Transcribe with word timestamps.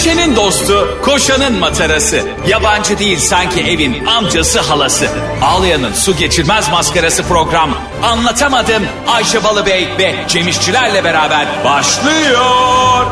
Düşenin 0.00 0.36
dostu, 0.36 0.98
koşanın 1.02 1.58
matarası. 1.58 2.20
Yabancı 2.48 2.98
değil 2.98 3.18
sanki 3.18 3.60
evin 3.60 4.04
amcası 4.06 4.60
halası. 4.60 5.06
Ağlayan'ın 5.42 5.92
su 5.92 6.16
geçirmez 6.16 6.68
maskarası 6.70 7.22
program. 7.22 7.78
Anlatamadım 8.02 8.82
Ayşe 9.08 9.44
Balıbey 9.44 9.88
ve 9.98 10.14
Cemişçilerle 10.28 11.04
beraber 11.04 11.46
başlıyor. 11.64 13.06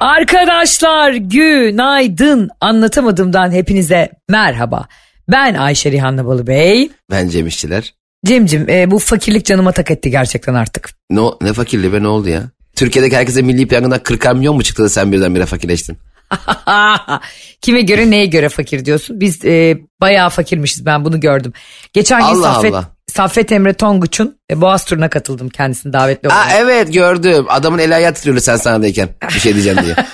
Arkadaşlar 0.00 1.12
günaydın. 1.12 2.50
Anlatamadığımdan 2.60 3.52
hepinize 3.52 4.10
merhaba. 4.28 4.86
Ben 5.28 5.54
Ayşe 5.54 5.90
Rihanna 5.92 6.26
Balıbey. 6.26 6.90
Ben 7.10 7.28
Cem 7.28 7.46
İşçiler. 7.46 7.94
Cemcim 8.26 8.68
e, 8.68 8.90
bu 8.90 8.98
fakirlik 8.98 9.44
canıma 9.46 9.72
tak 9.72 9.90
etti 9.90 10.10
gerçekten 10.10 10.54
artık. 10.54 10.90
Ne, 11.10 11.20
o- 11.20 11.38
ne 11.42 11.52
fakirliği 11.52 11.92
be 11.92 12.02
ne 12.02 12.08
oldu 12.08 12.28
ya? 12.28 12.42
Türkiye'deki 12.76 13.16
herkese 13.16 13.42
milli 13.42 13.68
piyangodan 13.68 14.02
40 14.02 14.34
milyon 14.34 14.56
mu 14.56 14.62
çıktı 14.62 14.82
da 14.82 14.88
sen 14.88 15.12
birdenbire 15.12 15.46
fakirleştin? 15.46 15.98
Kime 17.60 17.82
göre 17.82 18.10
neye 18.10 18.26
göre 18.26 18.48
fakir 18.48 18.84
diyorsun? 18.84 19.20
Biz 19.20 19.44
e, 19.44 19.78
bayağı 20.00 20.30
fakirmişiz 20.30 20.86
ben 20.86 21.04
bunu 21.04 21.20
gördüm. 21.20 21.52
Geçen 21.92 22.20
gün 22.20 22.26
Allah 22.26 22.54
Saffet, 22.54 22.72
Allah. 22.72 22.84
Saffet 23.06 23.52
Emre 23.52 23.72
Tonguç'un 23.72 24.38
e, 24.50 24.60
Boğaz 24.60 24.84
turuna 24.84 25.10
katıldım 25.10 25.48
kendisini 25.48 25.92
davetli 25.92 26.28
olarak. 26.28 26.46
Aa 26.46 26.50
evet 26.58 26.92
gördüm. 26.92 27.46
Adamın 27.48 27.78
el 27.78 27.96
ayağı 27.96 28.14
titriyordu 28.14 28.40
sen 28.40 28.56
sahnadayken. 28.56 29.08
Bir 29.34 29.40
şey 29.40 29.54
diyeceğim 29.54 29.78
diye. 29.84 29.94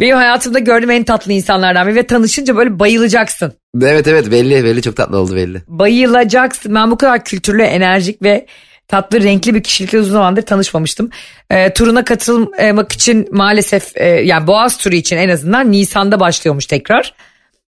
Benim 0.00 0.16
hayatımda 0.16 0.58
gördüğüm 0.58 0.90
en 0.90 1.04
tatlı 1.04 1.32
insanlardan 1.32 1.86
biri 1.86 1.94
ve 1.94 2.06
tanışınca 2.06 2.56
böyle 2.56 2.78
bayılacaksın. 2.78 3.52
evet 3.82 4.06
evet 4.06 4.30
belli 4.30 4.64
belli 4.64 4.82
çok 4.82 4.96
tatlı 4.96 5.18
oldu 5.18 5.36
belli. 5.36 5.62
Bayılacaksın. 5.68 6.74
Ben 6.74 6.90
bu 6.90 6.96
kadar 6.96 7.24
kültürlü, 7.24 7.62
enerjik 7.62 8.22
ve 8.22 8.46
tatlı, 8.88 9.22
renkli 9.22 9.54
bir 9.54 9.62
kişilikle 9.62 9.98
uzun 9.98 10.12
zamandır 10.12 10.42
tanışmamıştım. 10.42 11.10
E, 11.50 11.72
turuna 11.72 12.04
katılmak 12.04 12.92
için 12.92 13.28
maalesef 13.32 13.96
e, 13.96 14.04
yani 14.04 14.46
Boğaz 14.46 14.78
turu 14.78 14.94
için 14.94 15.16
en 15.16 15.28
azından 15.28 15.72
Nisan'da 15.72 16.20
başlıyormuş 16.20 16.66
tekrar. 16.66 17.14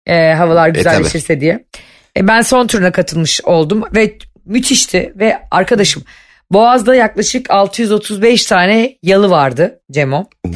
E, 0.06 0.32
havalar 0.32 0.68
güzelleşirse 0.68 1.40
diye. 1.40 1.64
E, 2.16 2.28
ben 2.28 2.40
son 2.40 2.66
turuna 2.66 2.92
katılmış 2.92 3.40
oldum 3.44 3.82
ve 3.94 4.18
müthişti 4.44 5.12
ve 5.16 5.38
arkadaşım 5.50 6.04
Boğaz'da 6.52 6.94
yaklaşık 6.94 7.50
635 7.50 8.44
tane 8.44 8.98
yalı 9.02 9.30
vardı 9.30 9.80
Cemo. 9.90 10.24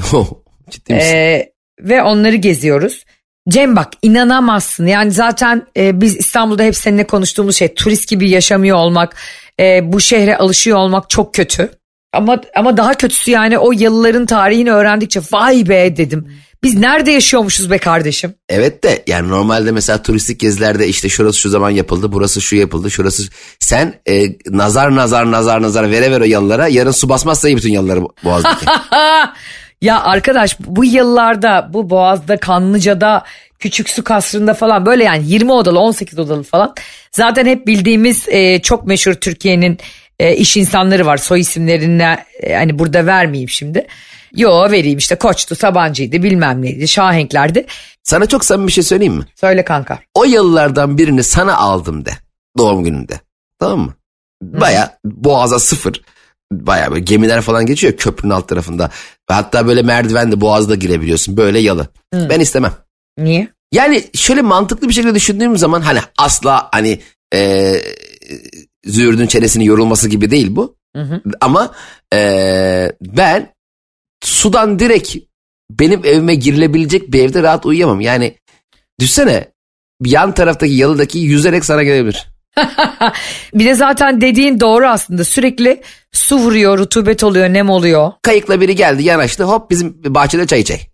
Ciddi 0.71 0.95
misin? 0.95 1.15
Ee, 1.15 1.53
ve 1.81 2.03
onları 2.03 2.37
geziyoruz. 2.37 3.05
Cem 3.49 3.77
bak 3.77 3.93
inanamazsın 4.03 4.87
yani 4.87 5.11
zaten 5.11 5.67
e, 5.77 6.01
biz 6.01 6.17
İstanbul'da 6.17 6.63
hep 6.63 6.77
seninle 6.77 7.07
konuştuğumuz 7.07 7.57
şey 7.57 7.75
turist 7.75 8.09
gibi 8.09 8.31
yaşamıyor 8.31 8.77
olmak 8.77 9.17
e, 9.61 9.93
bu 9.93 10.01
şehre 10.01 10.37
alışıyor 10.37 10.79
olmak 10.79 11.11
çok 11.11 11.35
kötü. 11.35 11.71
Ama 12.13 12.41
ama 12.57 12.77
daha 12.77 12.95
kötüsü 12.95 13.31
yani 13.31 13.59
o 13.59 13.73
yalıların 13.73 14.27
tarihini 14.27 14.73
öğrendikçe 14.73 15.21
vay 15.33 15.69
be 15.69 15.97
dedim. 15.97 16.29
Biz 16.63 16.75
nerede 16.75 17.11
yaşıyormuşuz 17.11 17.71
be 17.71 17.79
kardeşim? 17.79 18.35
Evet 18.49 18.85
de 18.85 19.03
yani 19.07 19.29
normalde 19.29 19.73
mesela 19.73 20.03
turistik 20.03 20.41
gezilerde 20.41 20.89
işte 20.89 21.09
şurası 21.09 21.39
şu 21.39 21.51
zaman 21.51 21.71
yapıldı, 21.71 22.13
burası 22.13 22.41
şu 22.41 22.57
yapıldı, 22.57 22.91
şurası... 22.91 23.23
Sen 23.61 23.95
e, 24.09 24.25
nazar 24.51 24.97
nazar 24.97 25.31
nazar 25.31 25.63
nazar 25.63 25.91
vere 25.91 26.11
ver 26.11 26.21
o 26.21 26.25
yalılara 26.25 26.69
yarın 26.69 26.91
su 26.91 27.09
basmazsa 27.09 27.49
iyi 27.49 27.57
bütün 27.57 27.73
yalıları 27.73 28.01
Bo- 28.01 28.25
Boğaz'daki. 28.25 28.67
Ya 29.83 30.03
arkadaş 30.03 30.57
bu 30.61 30.85
yıllarda 30.85 31.71
bu 31.73 31.91
Boğaz'da 31.91 32.37
Kanlıca'da 32.37 33.25
Küçük 33.59 33.91
Su 33.91 34.05
Kasrı'nda 34.05 34.55
falan 34.55 34.87
böyle 34.87 35.05
yani 35.05 35.29
20 35.29 35.53
odalı 35.53 35.79
18 35.79 36.19
odalı 36.19 36.43
falan. 36.43 36.75
Zaten 37.13 37.47
hep 37.47 37.67
bildiğimiz 37.67 38.29
e, 38.29 38.63
çok 38.63 38.87
meşhur 38.87 39.15
Türkiye'nin 39.15 39.79
e, 40.19 40.37
iş 40.37 40.57
insanları 40.57 41.07
var 41.07 41.17
soy 41.17 41.41
isimlerini 41.41 42.17
e, 42.43 42.55
hani 42.55 42.79
burada 42.79 43.07
vermeyeyim 43.07 43.49
şimdi. 43.49 43.87
Yo 44.37 44.71
vereyim 44.71 44.99
işte 44.99 45.15
Koç'tu 45.15 45.55
Sabancı'ydı 45.55 46.23
bilmem 46.23 46.63
neydi 46.63 46.89
Şahenklerdi. 46.89 47.67
Sana 48.03 48.27
çok 48.27 48.45
samimi 48.45 48.67
bir 48.67 48.73
şey 48.73 48.85
söyleyeyim 48.85 49.15
mi? 49.15 49.25
Söyle 49.41 49.65
kanka. 49.65 49.99
O 50.15 50.25
yalılardan 50.25 50.99
birini 50.99 51.23
sana 51.23 51.57
aldım 51.57 52.05
de. 52.05 52.11
Doğum 52.59 52.85
gününde. 52.85 53.21
Tamam 53.59 53.81
mı? 53.81 53.95
Baya 54.43 54.99
boğaza 55.05 55.59
sıfır. 55.59 56.03
Baya 56.53 56.91
böyle 56.91 57.01
gemiler 57.01 57.41
falan 57.41 57.67
geçiyor 57.67 57.93
köprünün 57.97 58.33
alt 58.33 58.49
tarafında. 58.49 58.91
Ve 59.31 59.35
hatta 59.35 59.67
böyle 59.67 59.83
merdivenle 59.83 60.41
boğazda 60.41 60.75
girebiliyorsun. 60.75 61.37
Böyle 61.37 61.59
yalı. 61.59 61.89
Ben 62.15 62.41
istemem. 62.41 62.73
Niye? 63.19 63.49
Yani 63.73 64.05
şöyle 64.15 64.43
mantıklı 64.43 64.89
bir 64.89 64.95
şekilde 64.95 65.15
düşündüğüm 65.15 65.59
zaman 65.59 65.81
hani 65.81 65.99
asla 66.19 66.69
hani 66.73 67.01
e, 67.35 67.73
züğürdün 68.85 69.27
çenesinin 69.27 69.65
yorulması 69.65 70.09
gibi 70.09 70.31
değil 70.31 70.57
bu. 70.57 70.77
Hı 70.97 71.03
hı. 71.03 71.23
Ama 71.41 71.75
e, 72.15 72.93
ben 73.01 73.53
sudan 74.25 74.79
direkt 74.79 75.17
benim 75.71 76.05
evime 76.05 76.35
girilebilecek 76.35 77.13
bir 77.13 77.25
evde 77.25 77.43
rahat 77.43 77.67
uyuyamam. 77.67 78.01
Yani 78.01 78.39
düşsene 79.01 79.49
yan 80.05 80.35
taraftaki 80.35 80.75
yalıdaki 80.75 81.19
yüzerek 81.19 81.65
sana 81.65 81.83
gelebilir. 81.83 82.29
Bir 83.55 83.65
de 83.65 83.75
zaten 83.75 84.21
dediğin 84.21 84.61
doğru 84.61 84.87
aslında 84.87 85.25
sürekli 85.25 85.83
su 86.13 86.37
vuruyor 86.37 86.79
rutubet 86.79 87.25
oluyor 87.25 87.53
nem 87.53 87.71
oluyor. 87.71 88.13
Kayıkla 88.23 88.61
biri 88.61 88.77
geldi 88.77 89.03
yanaştı 89.03 89.45
hop 89.45 89.71
bizim 89.71 90.15
bahçede 90.15 90.47
çay 90.47 90.61
içey. 90.61 90.87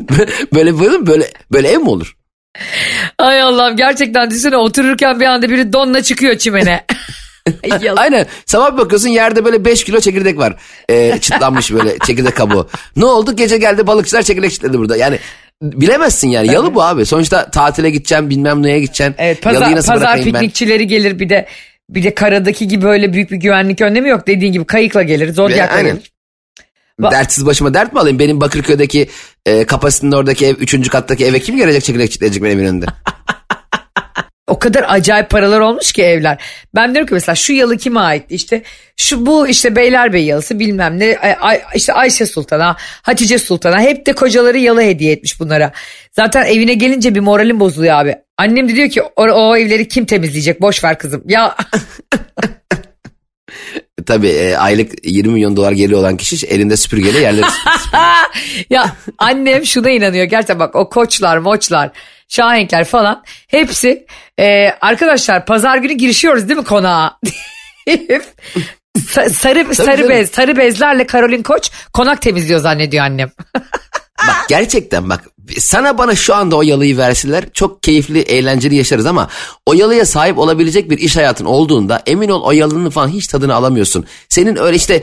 böyle 0.54 0.78
böyle 0.78 1.06
böyle 1.06 1.30
böyle 1.52 1.68
ev 1.68 1.78
mi 1.78 1.90
olur? 1.90 2.16
Ay 3.18 3.42
Allah'ım 3.42 3.76
gerçekten 3.76 4.30
düşünsene 4.30 4.56
otururken 4.56 5.20
bir 5.20 5.26
anda 5.26 5.50
biri 5.50 5.72
donla 5.72 6.02
çıkıyor 6.02 6.38
çimene. 6.38 6.84
Aynen. 7.96 8.26
Sabah 8.46 8.72
bir 8.72 8.78
bakıyorsun 8.78 9.08
yerde 9.08 9.44
böyle 9.44 9.64
5 9.64 9.84
kilo 9.84 10.00
çekirdek 10.00 10.38
var. 10.38 10.56
Ee, 10.90 11.18
çıtlanmış 11.20 11.72
böyle 11.72 11.98
çekirdek 12.06 12.36
kabuğu. 12.36 12.68
Ne 12.96 13.04
oldu? 13.04 13.36
Gece 13.36 13.56
geldi 13.58 13.86
balıkçılar 13.86 14.22
çekirdek 14.22 14.52
çitledi 14.52 14.78
burada. 14.78 14.96
Yani 14.96 15.18
bilemezsin 15.62 16.28
yani. 16.28 16.52
Yalı 16.52 16.74
bu 16.74 16.82
abi. 16.82 17.06
Sonuçta 17.06 17.50
tatile 17.50 17.90
gideceğim 17.90 18.30
bilmem 18.30 18.62
neye 18.62 18.80
gideceksin. 18.80 19.14
Evet 19.18 19.42
pazar, 19.42 19.74
pazar 19.74 19.96
bırakayım 19.96 20.26
ben? 20.26 20.32
piknikçileri 20.32 20.86
gelir 20.86 21.18
bir 21.18 21.28
de 21.28 21.46
bir 21.90 22.02
de 22.02 22.14
karadaki 22.14 22.68
gibi 22.68 22.86
öyle 22.86 23.12
büyük 23.12 23.30
bir 23.30 23.36
güvenlik 23.36 23.80
önlemi 23.80 24.08
yok. 24.08 24.26
Dediğin 24.26 24.52
gibi 24.52 24.64
kayıkla 24.64 25.02
gelir, 25.02 25.32
zodyakla 25.32 25.76
Aynen. 25.76 25.94
gelir. 25.94 26.12
Ba- 27.00 27.10
Dertsiz 27.10 27.46
başıma 27.46 27.74
dert 27.74 27.92
mi 27.92 28.00
alayım? 28.00 28.18
Benim 28.18 28.40
Bakırköy'deki 28.40 29.08
e, 29.46 29.66
kapasitenin 29.66 30.12
oradaki 30.12 30.46
ev, 30.46 30.54
üçüncü 30.54 30.90
kattaki 30.90 31.24
eve 31.26 31.40
kim 31.40 31.56
gelecek 31.56 31.84
çekirdek 31.84 32.10
çitleyecek 32.10 32.42
benim 32.42 32.58
önünde? 32.58 32.86
O 34.48 34.58
kadar 34.58 34.84
acayip 34.88 35.30
paralar 35.30 35.60
olmuş 35.60 35.92
ki 35.92 36.02
evler. 36.02 36.42
Ben 36.74 36.94
diyorum 36.94 37.08
ki 37.08 37.14
mesela 37.14 37.34
şu 37.34 37.52
yalı 37.52 37.76
kime 37.76 38.00
ait? 38.00 38.24
İşte 38.30 38.62
şu 38.96 39.26
bu 39.26 39.48
işte 39.48 39.76
Beylerbeyi 39.76 40.26
yalısı 40.26 40.58
bilmem 40.58 40.98
ne 40.98 41.18
Ay- 41.18 41.36
Ay- 41.40 41.62
işte 41.74 41.92
Ayşe 41.92 42.26
Sultan'a, 42.26 42.76
Hatice 43.02 43.38
Sultan'a 43.38 43.80
hep 43.80 44.06
de 44.06 44.12
kocaları 44.12 44.58
yalı 44.58 44.82
hediye 44.82 45.12
etmiş 45.12 45.40
bunlara. 45.40 45.72
Zaten 46.12 46.44
evine 46.44 46.74
gelince 46.74 47.14
bir 47.14 47.20
moralim 47.20 47.60
bozuluyor 47.60 47.94
abi. 47.94 48.14
Annem 48.38 48.68
de 48.68 48.74
diyor 48.74 48.88
ki 48.90 49.02
o, 49.02 49.22
o 49.22 49.56
evleri 49.56 49.88
kim 49.88 50.04
temizleyecek? 50.04 50.60
Boş 50.60 50.84
ver 50.84 50.98
kızım. 50.98 51.22
Ya 51.26 51.56
Tabii 54.06 54.28
e, 54.28 54.56
aylık 54.56 55.06
20 55.06 55.32
milyon 55.32 55.56
dolar 55.56 55.72
geliyor 55.72 56.00
olan 56.00 56.16
kişi 56.16 56.46
elinde 56.46 56.76
süpürgeyle 56.76 57.18
yerleri 57.18 57.46
ya 58.70 58.96
annem 59.18 59.66
şuna 59.66 59.90
inanıyor 59.90 60.24
gerçekten 60.24 60.58
bak 60.58 60.76
o 60.76 60.88
koçlar 60.88 61.38
moçlar 61.38 61.90
şahenkler 62.28 62.84
falan 62.84 63.22
hepsi 63.48 64.06
e, 64.40 64.68
arkadaşlar 64.80 65.46
pazar 65.46 65.76
günü 65.76 65.92
girişiyoruz 65.92 66.48
değil 66.48 66.58
mi 66.58 66.64
konağa 66.64 67.18
Sa- 68.98 69.30
sarı 69.30 69.74
sarı 69.74 69.96
canım. 69.96 70.10
bez 70.10 70.30
sarı 70.30 70.56
bezlerle 70.56 71.06
Karolin 71.06 71.42
Koç 71.42 71.70
konak 71.92 72.22
temizliyor 72.22 72.60
zannediyor 72.60 73.04
annem. 73.04 73.30
Bak 74.28 74.48
gerçekten 74.48 75.10
bak 75.10 75.24
sana 75.58 75.98
bana 75.98 76.14
şu 76.14 76.34
anda 76.34 76.56
o 76.56 76.62
yalıyı 76.62 76.96
verseler 76.96 77.44
çok 77.52 77.82
keyifli 77.82 78.20
eğlenceli 78.20 78.74
yaşarız 78.74 79.06
ama 79.06 79.28
o 79.66 79.72
yalıya 79.72 80.06
sahip 80.06 80.38
olabilecek 80.38 80.90
bir 80.90 80.98
iş 80.98 81.16
hayatın 81.16 81.44
olduğunda 81.44 82.02
emin 82.06 82.28
ol 82.28 82.42
o 82.44 82.52
yalının 82.52 82.90
falan 82.90 83.08
hiç 83.08 83.26
tadını 83.26 83.54
alamıyorsun. 83.54 84.04
Senin 84.28 84.56
öyle 84.56 84.76
işte 84.76 85.02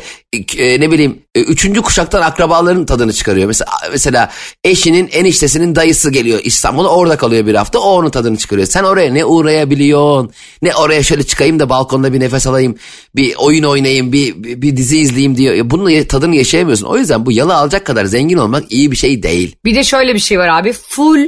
e, 0.58 0.80
ne 0.80 0.92
bileyim 0.92 1.20
e, 1.36 1.42
üçüncü 1.42 1.82
kuşaktan 1.82 2.22
akrabaların 2.22 2.86
tadını 2.86 3.14
çıkarıyor. 3.14 3.48
Mesela 3.48 3.72
mesela 3.92 4.32
eşinin 4.64 5.08
eniştesinin 5.08 5.76
dayısı 5.76 6.12
geliyor 6.12 6.40
İstanbul'a 6.44 6.90
orada 6.90 7.18
kalıyor 7.18 7.48
bir 7.48 7.56
hafta 7.56 7.80
o 7.80 7.90
onun 7.90 8.10
tadını 8.10 8.38
çıkarıyor. 8.38 8.68
Sen 8.68 8.84
oraya 8.84 9.14
ne 9.14 9.26
uğrayabiliyorsun 9.26 10.32
ne 10.62 10.76
oraya 10.76 11.04
şöyle 11.04 11.24
çıkayım 11.24 11.60
da 11.60 11.70
balkonda 11.70 12.14
bir 12.14 12.20
nefes 12.20 12.48
alayım 12.48 12.76
bir 13.16 13.36
oyun 13.38 13.64
oynayayım 13.64 14.14
bir, 14.14 14.44
bir, 14.44 14.62
bir 14.62 14.78
dizi 14.78 15.00
izleyeyim 15.00 15.38
diyor. 15.38 15.54
Ya 15.54 15.70
Bunun 15.70 16.04
tadını 16.04 16.36
yaşayamıyorsun. 16.36 16.86
O 16.86 16.98
yüzden 16.98 17.26
bu 17.26 17.32
yalı 17.32 17.56
alacak 17.56 17.86
kadar 17.86 18.06
zengin 18.06 18.38
olmak 18.38 18.72
iyi 18.72 18.92
bir 18.92 18.98
şey 18.98 19.24
değil. 19.24 19.56
Bir 19.66 19.76
de 19.76 19.84
şöyle 19.84 20.16
bir 20.16 20.20
şey 20.20 20.31
var 20.40 20.48
abi 20.48 20.74
full 20.74 21.28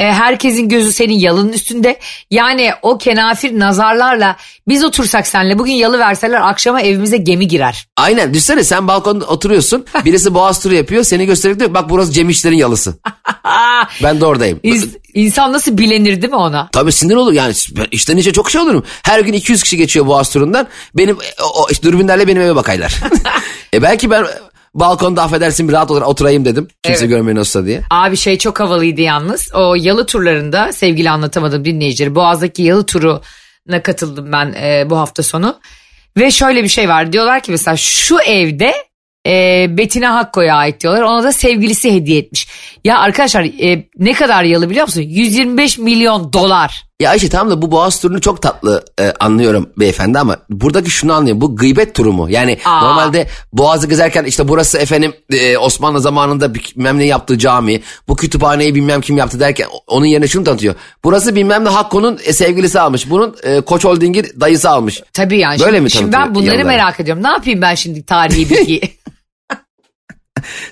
e, 0.00 0.12
herkesin 0.12 0.68
gözü 0.68 0.92
senin 0.92 1.18
yalının 1.18 1.52
üstünde. 1.52 1.98
Yani 2.30 2.70
o 2.82 2.98
kenafir 2.98 3.58
nazarlarla 3.58 4.36
biz 4.68 4.84
otursak 4.84 5.26
senle 5.26 5.58
bugün 5.58 5.72
yalı 5.72 5.98
verseler 5.98 6.48
akşama 6.48 6.80
evimize 6.82 7.16
gemi 7.16 7.48
girer. 7.48 7.86
Aynen 7.96 8.34
düşsene 8.34 8.64
sen 8.64 8.88
balkonda 8.88 9.26
oturuyorsun 9.26 9.86
birisi 10.04 10.34
boğaz 10.34 10.62
turu 10.62 10.74
yapıyor 10.74 11.04
seni 11.04 11.26
gösterip 11.26 11.60
diyor 11.60 11.74
bak 11.74 11.90
burası 11.90 12.12
Cem 12.12 12.28
İşler'in 12.28 12.56
yalısı. 12.56 12.98
ben 14.02 14.20
de 14.20 14.26
oradayım. 14.26 14.60
İns- 14.64 15.00
İnsan 15.14 15.52
nasıl 15.52 15.78
bilenir 15.78 16.22
değil 16.22 16.32
mi 16.32 16.36
ona? 16.36 16.68
Tabii 16.72 16.92
sinir 16.92 17.14
olur 17.14 17.32
yani 17.32 17.54
işten 17.90 18.16
içe 18.16 18.32
çok 18.32 18.50
şey 18.50 18.60
olurum. 18.60 18.84
Her 19.02 19.20
gün 19.20 19.32
200 19.32 19.62
kişi 19.62 19.76
geçiyor 19.76 20.06
boğaz 20.06 20.32
turundan 20.32 20.68
benim 20.94 21.16
o, 21.42 21.62
o 21.62 21.66
işte 21.70 21.88
dürbünlerle 21.88 22.28
benim 22.28 22.42
eve 22.42 22.56
bakaylar. 22.56 22.94
e 23.74 23.82
belki 23.82 24.10
ben 24.10 24.26
balkonda 24.74 25.22
affedersin 25.22 25.68
bir 25.68 25.72
rahat 25.72 25.90
olur 25.90 26.02
oturayım 26.02 26.44
dedim. 26.44 26.68
Kimse 26.82 27.04
Evet. 27.04 27.10
görmeyen 27.16 27.36
olsa 27.36 27.66
diye. 27.66 27.82
Abi 27.90 28.16
şey 28.16 28.38
çok 28.38 28.60
havalıydı 28.60 29.00
yalnız. 29.00 29.48
O 29.54 29.74
yalı 29.74 30.06
turlarında 30.06 30.72
sevgili 30.72 31.10
anlatamadım 31.10 31.64
dinleyicileri. 31.64 32.14
Boğaz'daki 32.14 32.62
yalı 32.62 32.86
turuna 32.86 33.82
katıldım 33.82 34.32
ben 34.32 34.54
e, 34.62 34.90
bu 34.90 34.98
hafta 34.98 35.22
sonu. 35.22 35.58
Ve 36.16 36.30
şöyle 36.30 36.62
bir 36.62 36.68
şey 36.68 36.88
var. 36.88 37.12
Diyorlar 37.12 37.40
ki 37.42 37.50
mesela 37.52 37.76
şu 37.76 38.20
evde 38.20 38.74
e, 39.26 39.66
Betina 39.78 40.14
Hakko'ya 40.14 40.54
ait 40.56 40.80
diyorlar. 40.80 41.02
Ona 41.02 41.22
da 41.22 41.32
sevgilisi 41.32 41.92
hediye 41.94 42.18
etmiş. 42.18 42.48
Ya 42.84 42.98
arkadaşlar 42.98 43.42
e, 43.44 43.88
ne 43.98 44.12
kadar 44.12 44.44
yalı 44.44 44.70
biliyor 44.70 44.86
musun? 44.86 45.00
125 45.02 45.78
milyon 45.78 46.32
dolar. 46.32 46.89
Ya 47.00 47.10
Ayşe 47.10 47.28
tamam 47.28 47.50
da 47.50 47.62
bu 47.62 47.70
boğaz 47.70 48.00
turunu 48.00 48.20
çok 48.20 48.42
tatlı 48.42 48.84
e, 49.00 49.12
anlıyorum 49.20 49.70
beyefendi 49.78 50.18
ama 50.18 50.36
buradaki 50.50 50.90
şunu 50.90 51.12
anlıyorum. 51.12 51.40
Bu 51.40 51.56
gıybet 51.56 51.94
turu 51.94 52.12
mu? 52.12 52.26
Yani 52.30 52.58
Aa. 52.64 52.80
normalde 52.80 53.26
boğazı 53.52 53.88
gezerken 53.88 54.24
işte 54.24 54.48
burası 54.48 54.78
efendim 54.78 55.12
e, 55.32 55.58
Osmanlı 55.58 56.00
zamanında 56.00 56.54
bilmem 56.54 56.98
ne 56.98 57.04
yaptığı 57.04 57.38
cami. 57.38 57.80
Bu 58.08 58.16
kütüphaneyi 58.16 58.74
bilmem 58.74 59.00
kim 59.00 59.16
yaptı 59.16 59.40
derken 59.40 59.66
onun 59.86 60.06
yerine 60.06 60.28
şunu 60.28 60.44
tanıtıyor. 60.44 60.74
Burası 61.04 61.34
bilmem 61.34 61.64
ne 61.64 61.68
Hakko'nun 61.68 62.18
e, 62.24 62.32
sevgilisi 62.32 62.80
almış. 62.80 63.10
Bunun 63.10 63.36
e, 63.42 63.60
Koç 63.60 63.84
Holding'in 63.84 64.26
dayısı 64.40 64.70
almış. 64.70 65.02
Tabii 65.12 65.38
yani. 65.38 65.60
Böyle 65.60 65.70
şimdi, 65.70 65.80
mi 65.80 65.90
şimdi 65.90 66.10
tanıtıyor 66.10 66.26
ben 66.26 66.34
bunları 66.34 66.56
yalıları? 66.56 66.66
merak 66.66 67.00
ediyorum. 67.00 67.22
Ne 67.22 67.28
yapayım 67.28 67.62
ben 67.62 67.74
şimdi 67.74 68.02
tarihi 68.02 68.50
bilgiyi? 68.50 68.80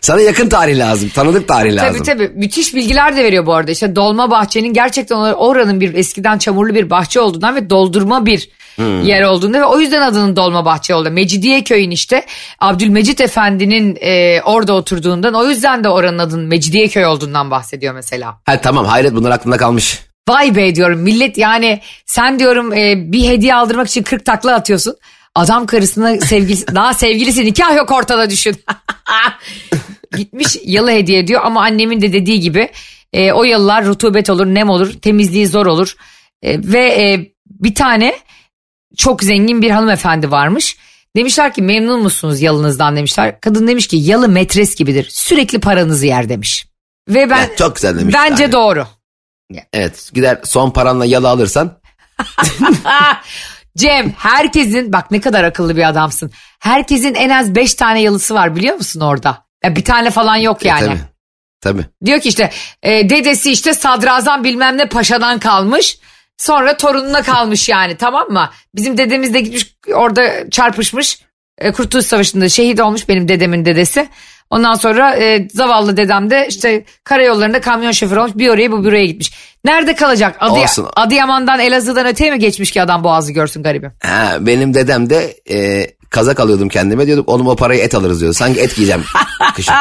Sana 0.08 0.20
yakın 0.20 0.48
tarih 0.48 0.78
lazım. 0.78 1.08
Tanıdık 1.08 1.48
tarih 1.48 1.74
lazım. 1.74 2.02
Tabii 2.02 2.02
tabii 2.02 2.30
müthiş 2.34 2.74
bilgiler 2.74 3.16
de 3.16 3.24
veriyor 3.24 3.46
bu 3.46 3.54
arada. 3.54 3.70
İşte 3.70 3.96
dolma 3.96 4.30
bahçenin 4.30 4.72
gerçekten 4.72 5.16
oranın 5.16 5.80
bir 5.80 5.94
eskiden 5.94 6.38
çamurlu 6.38 6.74
bir 6.74 6.90
bahçe 6.90 7.20
olduğundan 7.20 7.56
ve 7.56 7.70
doldurma 7.70 8.26
bir 8.26 8.48
yer 8.78 9.22
olduğunda 9.22 9.60
ve 9.60 9.64
o 9.64 9.80
yüzden 9.80 10.02
adının 10.02 10.36
dolma 10.36 10.64
bahçe 10.64 10.94
oldu. 10.94 11.10
Mecidiye 11.10 11.64
köyün 11.64 11.90
işte 11.90 12.24
Abdülmecit 12.58 13.20
Efendi'nin 13.20 13.98
e, 14.00 14.42
orada 14.42 14.72
oturduğundan 14.72 15.34
o 15.34 15.46
yüzden 15.46 15.84
de 15.84 15.88
oranın 15.88 16.18
adının 16.18 16.46
Mecidiye 16.46 16.88
köy 16.88 17.06
olduğundan 17.06 17.50
bahsediyor 17.50 17.94
mesela. 17.94 18.40
Ha, 18.46 18.60
tamam 18.60 18.86
hayret 18.86 19.14
bunlar 19.14 19.30
aklımda 19.30 19.56
kalmış. 19.56 20.00
Vay 20.28 20.56
be 20.56 20.74
diyorum 20.74 21.00
millet 21.00 21.38
yani 21.38 21.80
sen 22.06 22.38
diyorum 22.38 22.72
e, 22.72 23.12
bir 23.12 23.28
hediye 23.28 23.54
aldırmak 23.54 23.88
için 23.88 24.02
40 24.02 24.24
takla 24.24 24.54
atıyorsun. 24.54 24.96
Adam 25.34 25.66
karısına 25.66 26.16
sevgilisi 26.16 26.66
daha 26.74 26.94
sevgilisi 26.94 27.44
nikah 27.44 27.76
yok 27.76 27.90
ortada 27.90 28.30
düşün. 28.30 28.56
Gitmiş 30.16 30.56
yalı 30.64 30.90
hediye 30.90 31.18
ediyor 31.18 31.40
ama 31.44 31.62
annemin 31.62 32.00
de 32.00 32.12
dediği 32.12 32.40
gibi 32.40 32.68
e, 33.12 33.32
o 33.32 33.44
yalılar 33.44 33.84
rutubet 33.84 34.30
olur 34.30 34.46
nem 34.46 34.70
olur 34.70 34.92
temizliği 34.92 35.46
zor 35.46 35.66
olur. 35.66 35.94
E, 36.42 36.58
ve 36.72 37.02
e, 37.02 37.32
bir 37.46 37.74
tane 37.74 38.14
çok 38.96 39.22
zengin 39.22 39.62
bir 39.62 39.70
hanımefendi 39.70 40.30
varmış. 40.30 40.76
Demişler 41.16 41.54
ki 41.54 41.62
memnun 41.62 42.02
musunuz 42.02 42.40
yalınızdan 42.40 42.96
demişler. 42.96 43.40
Kadın 43.40 43.66
demiş 43.66 43.86
ki 43.86 43.96
yalı 43.96 44.28
metres 44.28 44.74
gibidir 44.74 45.08
sürekli 45.10 45.60
paranızı 45.60 46.06
yer 46.06 46.28
demiş. 46.28 46.66
Ve 47.08 47.30
ben 47.30 47.50
çok 47.58 47.76
güzel 47.76 47.98
demiş. 47.98 48.14
bence 48.14 48.42
yani. 48.42 48.52
doğru. 48.52 48.86
Evet 49.72 50.10
gider 50.14 50.40
son 50.44 50.70
paranla 50.70 51.04
yalı 51.04 51.28
alırsan. 51.28 51.78
Cem 53.76 54.10
herkesin 54.18 54.92
bak 54.92 55.10
ne 55.10 55.20
kadar 55.20 55.44
akıllı 55.44 55.76
bir 55.76 55.88
adamsın. 55.88 56.30
Herkesin 56.58 57.14
en 57.14 57.28
az 57.28 57.54
5 57.54 57.74
tane 57.74 58.02
yalısı 58.02 58.34
var 58.34 58.56
biliyor 58.56 58.76
musun 58.76 59.00
orada? 59.00 59.47
Ya 59.64 59.76
bir 59.76 59.84
tane 59.84 60.10
falan 60.10 60.36
yok 60.36 60.64
yani. 60.64 60.86
Tabii. 60.86 60.98
Tabii. 61.60 61.84
Diyor 62.04 62.20
ki 62.20 62.28
işte 62.28 62.50
e, 62.82 63.10
dedesi 63.10 63.50
işte 63.52 63.74
sadrazam 63.74 64.44
bilmem 64.44 64.78
ne 64.78 64.88
paşadan 64.88 65.38
kalmış. 65.38 65.98
Sonra 66.36 66.76
torununa 66.76 67.22
kalmış 67.22 67.68
yani 67.68 67.96
tamam 67.96 68.28
mı? 68.28 68.50
Bizim 68.74 68.98
dedemiz 68.98 69.34
de 69.34 69.40
gitmiş 69.40 69.76
orada 69.94 70.50
çarpışmış. 70.50 71.18
E, 71.58 71.72
Kurtuluş 71.72 72.06
Savaşı'nda 72.06 72.48
şehit 72.48 72.80
olmuş 72.80 73.08
benim 73.08 73.28
dedemin 73.28 73.64
dedesi. 73.64 74.08
Ondan 74.50 74.74
sonra 74.74 75.16
e, 75.16 75.48
zavallı 75.48 75.96
dedem 75.96 76.30
de 76.30 76.46
işte 76.48 76.84
karayollarında 77.04 77.60
kamyon 77.60 77.92
şoförü 77.92 78.20
olmuş. 78.20 78.32
Bir 78.34 78.48
oraya 78.48 78.72
bu 78.72 78.84
bir 78.84 78.88
oraya 78.88 79.06
gitmiş. 79.06 79.32
Nerede 79.64 79.94
kalacak? 79.94 80.36
Adı, 80.40 80.52
Olsun. 80.52 80.88
Adıyaman'dan 80.96 81.60
Elazığ'dan 81.60 82.06
öteye 82.06 82.30
mi 82.30 82.38
geçmiş 82.38 82.70
ki 82.70 82.82
adam 82.82 83.04
boğazı 83.04 83.32
görsün 83.32 83.62
garibim? 83.62 83.92
Ha, 84.02 84.36
benim 84.40 84.74
dedem 84.74 85.10
de 85.10 85.36
e, 85.50 85.86
kazak 86.10 86.40
alıyordum 86.40 86.68
kendime 86.68 87.06
diyorduk 87.06 87.28
oğlum 87.28 87.46
o 87.46 87.56
parayı 87.56 87.80
et 87.80 87.94
alırız 87.94 88.20
diyordu. 88.20 88.34
Sanki 88.34 88.60
et 88.60 88.76
giyeceğim 88.76 89.04
kışın. 89.54 89.74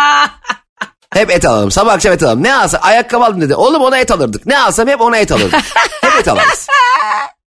Hep 1.14 1.32
et 1.32 1.46
alalım. 1.46 1.72
Sabah 1.72 1.94
akşam 1.94 2.14
et 2.14 2.24
alalım. 2.24 2.44
Ne 2.44 2.56
alsa 2.56 2.78
ayakkabı 2.78 3.26
aldım 3.26 3.42
dedi. 3.42 3.56
Oğlum 3.56 3.82
ona 3.82 3.98
et 3.98 4.12
alırdık. 4.12 4.46
Ne 4.46 4.60
alsam 4.60 4.88
hep 4.88 5.02
ona 5.02 5.18
et 5.18 5.32
alırdık. 5.32 5.60
hep 6.02 6.20
et 6.20 6.28
alırız. 6.28 6.68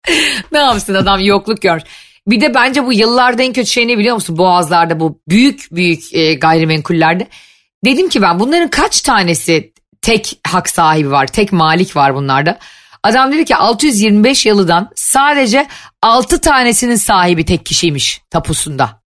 ne 0.53 0.59
yapsın 0.59 0.95
adam 0.95 1.21
yokluk 1.21 1.63
gör. 1.63 1.81
Bir 2.27 2.41
de 2.41 2.55
bence 2.55 2.87
bu 2.87 2.93
yıllarda 2.93 3.43
en 3.43 3.53
kötü 3.53 3.71
şey 3.71 3.89
ne 3.89 3.99
biliyor 3.99 4.15
musun? 4.15 4.39
Boğazlarda 4.39 5.01
bu 5.01 5.21
büyük 5.29 5.69
büyük 5.73 6.15
e, 6.15 6.35
gayrimenkullerde. 6.35 7.29
Dedim 7.85 8.09
ki 8.09 8.23
ben 8.23 8.41
bunların 8.41 8.71
kaç 8.71 9.01
tanesi 9.01 9.73
tek 10.03 10.41
hak 10.47 10.69
sahibi 10.69 11.11
var, 11.11 11.27
tek 11.27 11.53
malik 11.53 11.97
var 11.97 12.15
bunlarda. 12.15 12.59
Adam 13.05 13.33
dedi 13.33 13.45
ki 13.45 13.57
625 13.57 14.47
yılıdan 14.47 14.91
sadece 14.95 15.67
6 16.03 16.41
tanesinin 16.41 16.97
sahibi 16.97 17.45
tek 17.45 17.67
kişiymiş 17.67 18.23
tapusunda. 18.31 19.01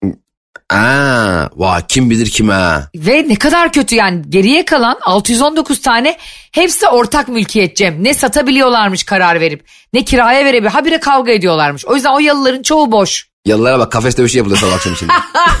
Aa, 0.69 1.47
vay 1.55 1.81
kim 1.87 2.09
bilir 2.09 2.29
kim 2.29 2.49
ha. 2.49 2.89
Ve 2.95 3.25
ne 3.27 3.35
kadar 3.35 3.71
kötü 3.71 3.95
yani 3.95 4.21
geriye 4.29 4.65
kalan 4.65 4.97
619 5.01 5.81
tane 5.81 6.17
hepsi 6.51 6.87
ortak 6.87 7.27
mülkiyet 7.27 7.77
Cem. 7.77 8.03
Ne 8.03 8.13
satabiliyorlarmış 8.13 9.03
karar 9.03 9.39
verip 9.39 9.65
ne 9.93 10.05
kiraya 10.05 10.45
verebiliyor. 10.45 10.71
Habire 10.71 10.99
kavga 10.99 11.31
ediyorlarmış. 11.31 11.85
O 11.85 11.95
yüzden 11.95 12.09
o 12.13 12.19
yalıların 12.19 12.63
çoğu 12.63 12.91
boş. 12.91 13.29
Yalılara 13.45 13.79
bak 13.79 13.91
kafes 13.91 14.17
dövüşü 14.17 14.37
yapılıyor 14.37 14.59
sabah 14.59 14.73
akşam 14.73 14.95
şimdi. 14.95 15.13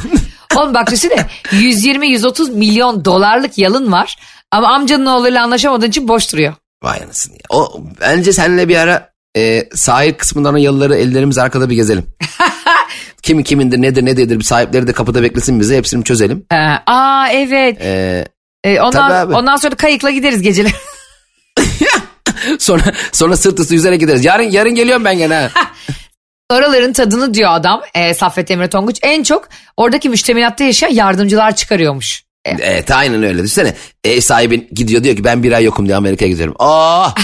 Oğlum 0.55 0.73
bak 0.73 0.87
düşünsene 0.91 1.25
120-130 1.51 2.51
milyon 2.51 3.05
dolarlık 3.05 3.57
yalın 3.57 3.91
var. 3.91 4.15
Ama 4.51 4.67
amcanın 4.67 5.05
oğluyla 5.05 5.43
anlaşamadığın 5.43 5.89
için 5.89 6.07
boş 6.07 6.33
duruyor. 6.33 6.53
Vay 6.83 7.03
anasını 7.03 7.33
ya. 7.33 7.39
O, 7.49 7.83
bence 8.01 8.33
seninle 8.33 8.67
bir 8.67 8.75
ara 8.75 9.09
e, 9.37 9.69
sahil 9.75 10.13
kısmından 10.13 10.53
o 10.53 10.57
yalıları 10.57 10.95
ellerimiz 10.95 11.37
arkada 11.37 11.69
bir 11.69 11.75
gezelim. 11.75 12.05
Kimi 13.21 13.43
kimindir 13.43 13.81
nedir 13.81 14.05
ne 14.05 14.17
değildir 14.17 14.41
sahipleri 14.41 14.87
de 14.87 14.93
kapıda 14.93 15.23
beklesin 15.23 15.59
bize 15.59 15.77
hepsini 15.77 16.03
çözelim. 16.03 16.45
Ee, 16.51 16.55
aa 16.85 17.27
evet. 17.31 17.77
Ee, 17.81 18.27
Tabii 18.63 18.81
ondan, 18.81 19.31
ondan 19.31 19.55
sonra 19.55 19.75
kayıkla 19.75 20.09
gideriz 20.09 20.41
geceleri. 20.41 20.73
sonra 22.59 22.83
sonra 23.11 23.37
sırt 23.37 23.59
üstü 23.59 23.73
yüzerek 23.73 23.99
gideriz. 23.99 24.25
Yarın 24.25 24.43
yarın 24.43 24.75
geliyorum 24.75 25.05
ben 25.05 25.17
gene. 25.17 25.49
Oraların 26.51 26.93
tadını 26.93 27.33
diyor 27.33 27.49
adam 27.53 27.81
e, 27.93 28.13
Saffet 28.13 28.51
Emre 28.51 28.69
Tonguç 28.69 28.99
en 29.01 29.23
çok 29.23 29.49
oradaki 29.77 30.09
müştemilatta 30.09 30.63
yaşayan 30.63 30.93
yardımcılar 30.93 31.55
çıkarıyormuş. 31.55 32.23
E, 32.45 32.51
Evet 32.61 32.91
aynen 32.91 33.23
öyle. 33.23 33.37
Düşünsene 33.37 33.75
ev 34.03 34.19
sahibin 34.21 34.67
gidiyor 34.71 35.03
diyor 35.03 35.15
ki 35.15 35.23
ben 35.23 35.43
bir 35.43 35.51
ay 35.51 35.63
yokum 35.63 35.85
diye 35.85 35.95
Amerika'ya 35.97 36.31
gidiyorum. 36.31 36.55
Aa! 36.59 37.09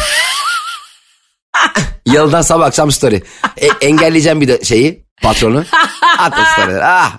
Yıldan 2.06 2.42
sabah 2.42 2.66
akşam 2.66 2.92
story. 2.92 3.22
E, 3.58 3.68
engelleyeceğim 3.82 4.42
bir 4.42 4.48
de 4.48 4.64
şeyi 4.64 5.06
patronu. 5.22 5.66
Atla 6.20 6.46
storyler. 6.46 6.82
Ah! 6.84 7.18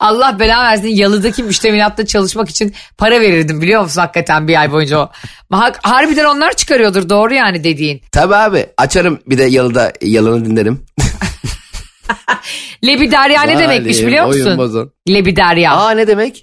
Allah 0.00 0.36
bela 0.40 0.62
versin 0.64 0.88
yalıdaki 0.88 1.42
müştemilatta 1.42 2.06
çalışmak 2.06 2.48
için 2.50 2.74
para 2.98 3.20
verirdim 3.20 3.62
biliyor 3.62 3.82
musun 3.82 4.00
hakikaten 4.00 4.48
bir 4.48 4.60
ay 4.60 4.72
boyunca 4.72 4.98
o. 4.98 5.10
Ha- 5.50 5.72
Harbiden 5.82 6.24
onlar 6.24 6.52
çıkarıyordur 6.52 7.08
doğru 7.08 7.34
yani 7.34 7.64
dediğin. 7.64 8.02
Tabii 8.12 8.34
abi 8.36 8.66
açarım 8.76 9.20
bir 9.26 9.38
de 9.38 9.44
yalıda 9.44 9.92
yalını 10.02 10.44
dinlerim. 10.44 10.86
Lebiderya 12.84 13.42
ne 13.42 13.58
demekmiş 13.58 14.02
biliyor 14.02 14.26
musun? 14.26 14.92
Lebiderya. 15.08 15.72
Aa 15.72 15.90
ne 15.90 16.06
demek? 16.06 16.42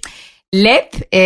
Lep 0.54 1.14
e, 1.14 1.20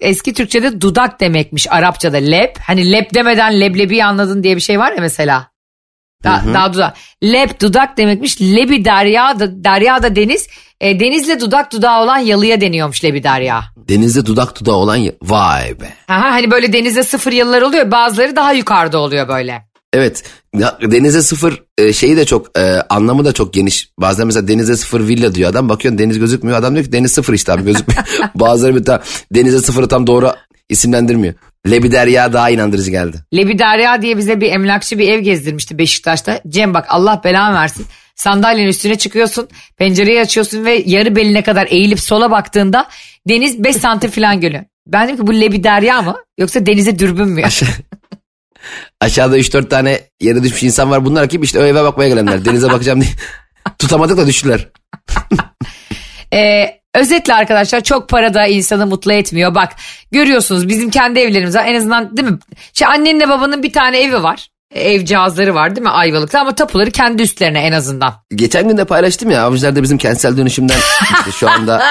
eski 0.00 0.34
Türkçe'de 0.34 0.80
dudak 0.80 1.20
demekmiş 1.20 1.72
Arapçada 1.72 2.16
lep. 2.16 2.58
Hani 2.66 2.92
lep 2.92 3.14
demeden 3.14 3.60
leblebi 3.60 4.04
anladın 4.04 4.42
diye 4.42 4.56
bir 4.56 4.60
şey 4.60 4.78
var 4.78 4.92
ya 4.92 5.00
mesela. 5.00 5.54
Da, 6.24 6.42
daha 6.54 6.72
dudak. 6.72 6.96
Lep 7.24 7.60
dudak 7.60 7.96
demekmiş. 7.96 8.40
Lebi 8.40 8.84
derya 8.84 9.40
da, 9.40 9.64
derya 9.64 10.02
da 10.02 10.16
deniz. 10.16 10.48
E, 10.80 11.00
denizle 11.00 11.40
dudak 11.40 11.72
dudağı 11.72 12.02
olan 12.02 12.18
yalıya 12.18 12.60
deniyormuş 12.60 13.04
lebi 13.04 13.22
derya. 13.22 13.64
Denizde 13.76 14.26
dudak 14.26 14.60
dudağı 14.60 14.74
olan 14.76 15.00
vay 15.22 15.80
be. 15.80 15.94
Aha, 16.08 16.30
hani 16.30 16.50
böyle 16.50 16.72
denizde 16.72 17.02
sıfır 17.02 17.32
yıllar 17.32 17.62
oluyor. 17.62 17.90
Bazıları 17.90 18.36
daha 18.36 18.52
yukarıda 18.52 18.98
oluyor 18.98 19.28
böyle. 19.28 19.62
Evet 19.94 20.22
denize 20.82 21.22
sıfır 21.22 21.62
e, 21.78 21.92
şeyi 21.92 22.16
de 22.16 22.24
çok 22.24 22.58
e, 22.58 22.62
anlamı 22.88 23.24
da 23.24 23.32
çok 23.32 23.54
geniş. 23.54 23.88
Bazen 23.98 24.26
mesela 24.26 24.48
denize 24.48 24.76
sıfır 24.76 25.08
villa 25.08 25.34
diyor 25.34 25.50
adam 25.50 25.68
bakıyorsun 25.68 25.98
deniz 25.98 26.18
gözükmüyor 26.18 26.58
adam 26.58 26.74
diyor 26.74 26.86
ki 26.86 26.92
deniz 26.92 27.12
sıfır 27.12 27.34
işte 27.34 27.52
abi 27.52 27.64
gözükmüyor. 27.64 28.04
Bazıları 28.34 28.76
bir 28.76 28.84
tam 28.84 29.00
denize 29.34 29.58
sıfırı 29.58 29.88
tam 29.88 30.06
doğru 30.06 30.32
isimlendirmiyor. 30.68 31.34
Lebiderya 31.70 32.32
daha 32.32 32.50
inandırıcı 32.50 32.90
geldi. 32.90 33.16
Lebi 33.34 33.58
Derya 33.58 34.02
diye 34.02 34.16
bize 34.16 34.40
bir 34.40 34.52
emlakçı 34.52 34.98
bir 34.98 35.08
ev 35.08 35.20
gezdirmişti 35.20 35.78
Beşiktaş'ta. 35.78 36.40
Cem 36.48 36.74
bak 36.74 36.86
Allah 36.88 37.20
belanı 37.24 37.54
versin. 37.54 37.86
Sandalyenin 38.16 38.68
üstüne 38.68 38.98
çıkıyorsun, 38.98 39.48
pencereyi 39.76 40.20
açıyorsun 40.20 40.64
ve 40.64 40.82
yarı 40.86 41.16
beline 41.16 41.42
kadar 41.42 41.66
eğilip 41.70 42.00
sola 42.00 42.30
baktığında 42.30 42.88
deniz 43.28 43.64
5 43.64 43.76
santim 43.76 44.10
falan 44.10 44.40
görüyor. 44.40 44.64
Ben 44.86 45.08
dedim 45.08 45.16
ki 45.16 45.26
bu 45.26 45.40
Lebi 45.40 45.64
Derya 45.64 46.02
mı 46.02 46.16
yoksa 46.38 46.66
denize 46.66 46.98
dürbün 46.98 47.28
mü? 47.28 47.42
Aşağıda 49.00 49.38
3-4 49.38 49.68
tane 49.68 50.00
yere 50.20 50.42
düşmüş 50.42 50.62
insan 50.62 50.90
var. 50.90 51.04
Bunlar 51.04 51.28
kim? 51.28 51.42
İşte 51.42 51.60
o 51.60 51.62
eve 51.62 51.84
bakmaya 51.84 52.08
gelenler. 52.08 52.44
Denize 52.44 52.70
bakacağım 52.70 53.00
diye. 53.00 53.10
Tutamadık 53.78 54.16
da 54.16 54.26
düştüler. 54.26 54.68
Ee, 56.32 56.80
Özetle 56.94 57.34
arkadaşlar 57.34 57.80
çok 57.80 58.08
para 58.08 58.34
da 58.34 58.46
insanı 58.46 58.86
mutlu 58.86 59.12
etmiyor. 59.12 59.54
Bak 59.54 59.72
görüyorsunuz 60.12 60.68
bizim 60.68 60.90
kendi 60.90 61.20
evlerimiz 61.20 61.54
var. 61.54 61.64
En 61.66 61.74
azından 61.74 62.16
değil 62.16 62.28
mi? 62.28 62.38
Şey, 62.72 62.88
annenle 62.88 63.28
babanın 63.28 63.62
bir 63.62 63.72
tane 63.72 64.00
evi 64.00 64.22
var. 64.22 64.48
Ev 64.74 65.04
cihazları 65.04 65.54
var 65.54 65.76
değil 65.76 65.82
mi 65.82 65.90
Ayvalık'ta 65.90 66.40
ama 66.40 66.54
tapuları 66.54 66.90
kendi 66.90 67.22
üstlerine 67.22 67.60
en 67.60 67.72
azından. 67.72 68.14
Geçen 68.34 68.68
gün 68.68 68.76
de 68.76 68.84
paylaştım 68.84 69.30
ya 69.30 69.42
avcılarda 69.42 69.82
bizim 69.82 69.98
kentsel 69.98 70.36
dönüşümden 70.36 70.78
işte 71.18 71.32
şu 71.32 71.50
anda 71.50 71.82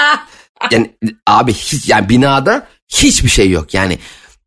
yani 0.70 0.90
abi 1.26 1.52
hiç, 1.52 1.88
yani 1.88 2.08
binada 2.08 2.66
hiçbir 2.88 3.28
şey 3.28 3.50
yok 3.50 3.74
yani 3.74 3.98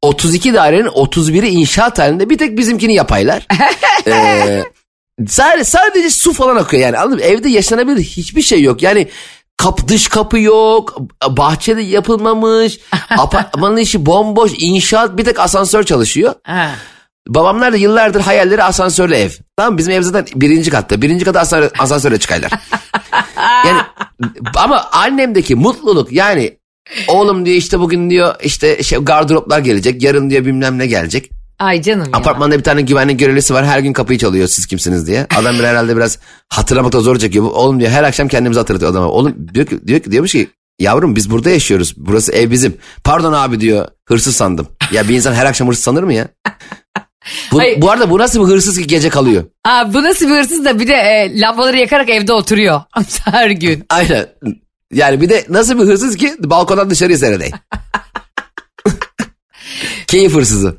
32 0.02 0.54
dairenin 0.54 0.88
31'i 0.88 1.48
inşaat 1.48 2.00
halinde 2.00 2.30
bir 2.30 2.38
tek 2.38 2.58
bizimkini 2.58 2.94
yapaylar. 2.94 3.48
ee, 4.08 4.64
sadece, 5.28 5.64
sadece 5.64 6.10
su 6.10 6.34
falan 6.34 6.56
akıyor 6.56 6.84
yani 6.84 6.98
anladın 6.98 7.18
mı? 7.18 7.24
Evde 7.24 7.50
yaşanabilir 7.50 8.04
hiçbir 8.04 8.42
şey 8.42 8.62
yok 8.62 8.82
yani 8.82 9.08
kapı 9.58 9.88
dış 9.88 10.08
kapı 10.08 10.40
yok 10.40 10.98
bahçede 11.30 11.82
yapılmamış 11.82 12.80
apartmanın 13.18 13.78
işi 13.78 14.06
bomboş 14.06 14.52
inşaat 14.58 15.18
bir 15.18 15.26
tek 15.26 15.40
asansör 15.40 15.84
çalışıyor. 15.84 16.34
Babamlar 17.28 17.74
da 17.74 17.78
yıllardır 17.78 18.22
hayalleri 18.22 18.64
asansörlü 18.64 19.16
ev. 19.16 19.30
Tamam? 19.58 19.78
Bizim 19.78 19.94
ev 19.94 20.02
zaten 20.02 20.42
birinci 20.42 20.70
katta. 20.70 21.02
Birinci 21.02 21.26
kata 21.26 21.40
asansör, 21.40 21.72
asansörle 21.80 22.20
çıkarlar. 22.20 22.52
yani 23.66 23.82
ama 24.56 24.90
annemdeki 24.92 25.56
mutluluk 25.56 26.12
yani 26.12 26.58
oğlum 27.08 27.46
diyor 27.46 27.58
işte 27.58 27.80
bugün 27.80 28.10
diyor 28.10 28.36
işte 28.44 28.84
şey 28.84 29.00
gardroplar 29.00 29.60
gelecek. 29.60 30.04
Yarın 30.04 30.30
diyor 30.30 30.46
bilmem 30.46 30.78
ne 30.78 30.88
gelecek. 30.88 31.30
Ay 31.60 31.82
canım 31.82 32.06
ya. 32.06 32.10
Apartmanda 32.14 32.58
bir 32.58 32.64
tane 32.64 32.82
güvenlik 32.82 33.20
görevlisi 33.20 33.54
var. 33.54 33.66
Her 33.66 33.80
gün 33.80 33.94
kapıyı 33.94 34.20
çalıyor 34.20 34.48
siz 34.48 34.66
kimsiniz 34.66 35.08
diye. 35.08 35.28
Adam 35.36 35.60
bir 35.60 35.64
herhalde 35.64 35.96
biraz 35.96 36.20
hatırlamakta 36.50 37.00
zor 37.00 37.18
çekiyor. 37.20 37.46
Oğlum 37.46 37.80
diyor 37.80 37.92
her 37.92 38.04
akşam 38.04 38.28
kendimizi 38.28 38.60
hatırlatıyor 38.60 38.92
adama. 38.92 39.08
Oğlum 39.08 39.36
diyor 39.54 39.66
ki, 39.66 39.88
diyor 39.88 40.00
ki 40.00 40.12
diyormuş 40.12 40.32
ki 40.32 40.50
yavrum 40.80 41.16
biz 41.16 41.32
burada 41.32 41.50
yaşıyoruz. 41.50 41.94
Burası 41.98 42.32
ev 42.32 42.52
bizim. 42.52 42.78
Pardon 43.04 43.34
abi 43.34 43.60
diyor 43.60 43.88
hırsız 44.08 44.36
sandım. 44.36 44.68
Ya 44.92 45.08
bir 45.10 45.16
insan 45.16 45.34
her 45.34 45.46
akşam 45.46 45.68
hırsız 45.68 45.84
sanır 45.84 46.04
mı 46.04 46.14
ya? 46.14 46.28
Bu, 47.52 47.60
Hayır. 47.60 47.82
bu 47.82 47.92
arada 47.92 48.10
bu 48.10 48.18
nasıl 48.20 48.48
bir 48.48 48.54
hırsız 48.54 48.78
ki 48.78 48.88
gece 48.88 49.10
kalıyor? 49.10 49.44
Aa, 49.66 49.94
bu 49.94 50.04
nasıl 50.04 50.26
bir 50.28 50.32
hırsız 50.32 50.66
da 50.66 50.80
bir 50.80 50.88
de 50.88 50.94
e, 50.94 51.40
lambaları 51.40 51.78
yakarak 51.78 52.10
evde 52.10 52.34
oturuyor 52.34 52.82
her 53.26 53.50
gün. 53.50 53.86
Aynen. 53.90 54.26
Yani 54.94 55.22
bir 55.22 55.30
de 55.30 55.46
nasıl 55.50 55.80
bir 55.80 55.84
hırsız 55.84 56.18
ki 56.18 56.36
balkondan 56.40 56.90
dışarıya 56.90 57.18
seyredeyim. 57.18 57.56
Keyif 60.08 60.34
hırsızı. 60.34 60.78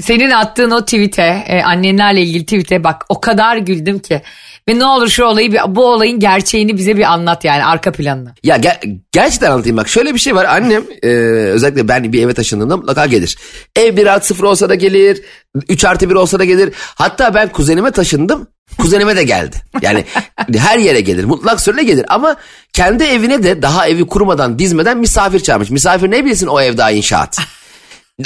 Senin 0.00 0.30
attığın 0.30 0.70
o 0.70 0.84
tweet'e, 0.84 1.44
e, 1.48 1.62
annenlerle 1.62 2.22
ilgili 2.22 2.44
tweet'e 2.44 2.84
bak 2.84 3.04
o 3.08 3.20
kadar 3.20 3.56
güldüm 3.56 3.98
ki. 3.98 4.22
Ve 4.68 4.78
ne 4.78 4.84
olur 4.84 5.08
şu 5.08 5.24
olayı, 5.24 5.52
bu 5.68 5.86
olayın 5.86 6.20
gerçeğini 6.20 6.76
bize 6.76 6.96
bir 6.96 7.12
anlat 7.12 7.44
yani 7.44 7.64
arka 7.64 7.92
planını. 7.92 8.34
Ya 8.44 8.56
ger- 8.56 8.98
gerçekten 9.12 9.50
anlatayım 9.50 9.76
bak 9.76 9.88
şöyle 9.88 10.14
bir 10.14 10.18
şey 10.18 10.34
var 10.34 10.44
annem 10.44 10.82
e, 11.02 11.08
özellikle 11.52 11.88
ben 11.88 12.12
bir 12.12 12.22
eve 12.22 12.34
taşındığımda 12.34 12.76
mutlaka 12.76 13.06
gelir. 13.06 13.38
Ev 13.76 13.96
1 13.96 14.06
artı 14.06 14.26
0 14.26 14.44
olsa 14.44 14.68
da 14.68 14.74
gelir 14.74 15.22
3 15.68 15.84
artı 15.84 16.10
1 16.10 16.14
olsa 16.14 16.38
da 16.38 16.44
gelir. 16.44 16.74
Hatta 16.94 17.34
ben 17.34 17.48
kuzenime 17.48 17.90
taşındım 17.90 18.48
kuzenime 18.78 19.16
de 19.16 19.24
geldi. 19.24 19.56
Yani 19.82 20.04
her 20.56 20.78
yere 20.78 21.00
gelir 21.00 21.24
mutlak 21.24 21.60
süreyle 21.60 21.82
gelir 21.82 22.04
ama 22.08 22.36
kendi 22.72 23.04
evine 23.04 23.42
de 23.42 23.62
daha 23.62 23.88
evi 23.88 24.06
kurmadan 24.06 24.58
dizmeden 24.58 24.98
misafir 24.98 25.40
çağırmış. 25.40 25.70
Misafir 25.70 26.10
ne 26.10 26.24
bilsin 26.24 26.46
o 26.46 26.60
ev 26.60 26.76
daha 26.76 26.90
inşaat. 26.90 27.38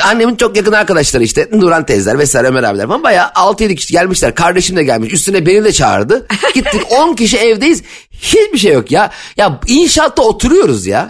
Annemin 0.02 0.36
çok 0.36 0.56
yakın 0.56 0.72
arkadaşları 0.72 1.22
işte 1.24 1.48
Nuran 1.52 1.86
teyzeler 1.86 2.18
vesaire 2.18 2.48
Ömer 2.48 2.62
abiler 2.62 2.86
falan 2.86 3.02
bayağı 3.02 3.28
6-7 3.28 3.74
kişi 3.76 3.92
gelmişler. 3.92 4.34
Kardeşim 4.34 4.76
de 4.76 4.84
gelmiş. 4.84 5.12
Üstüne 5.12 5.46
beni 5.46 5.64
de 5.64 5.72
çağırdı. 5.72 6.26
Gittik 6.54 6.82
10 6.92 7.14
kişi 7.14 7.38
evdeyiz. 7.38 7.82
Hiçbir 8.10 8.58
şey 8.58 8.72
yok 8.72 8.90
ya. 8.90 9.10
Ya 9.36 9.60
inşaatta 9.66 10.22
oturuyoruz 10.22 10.86
ya. 10.86 11.08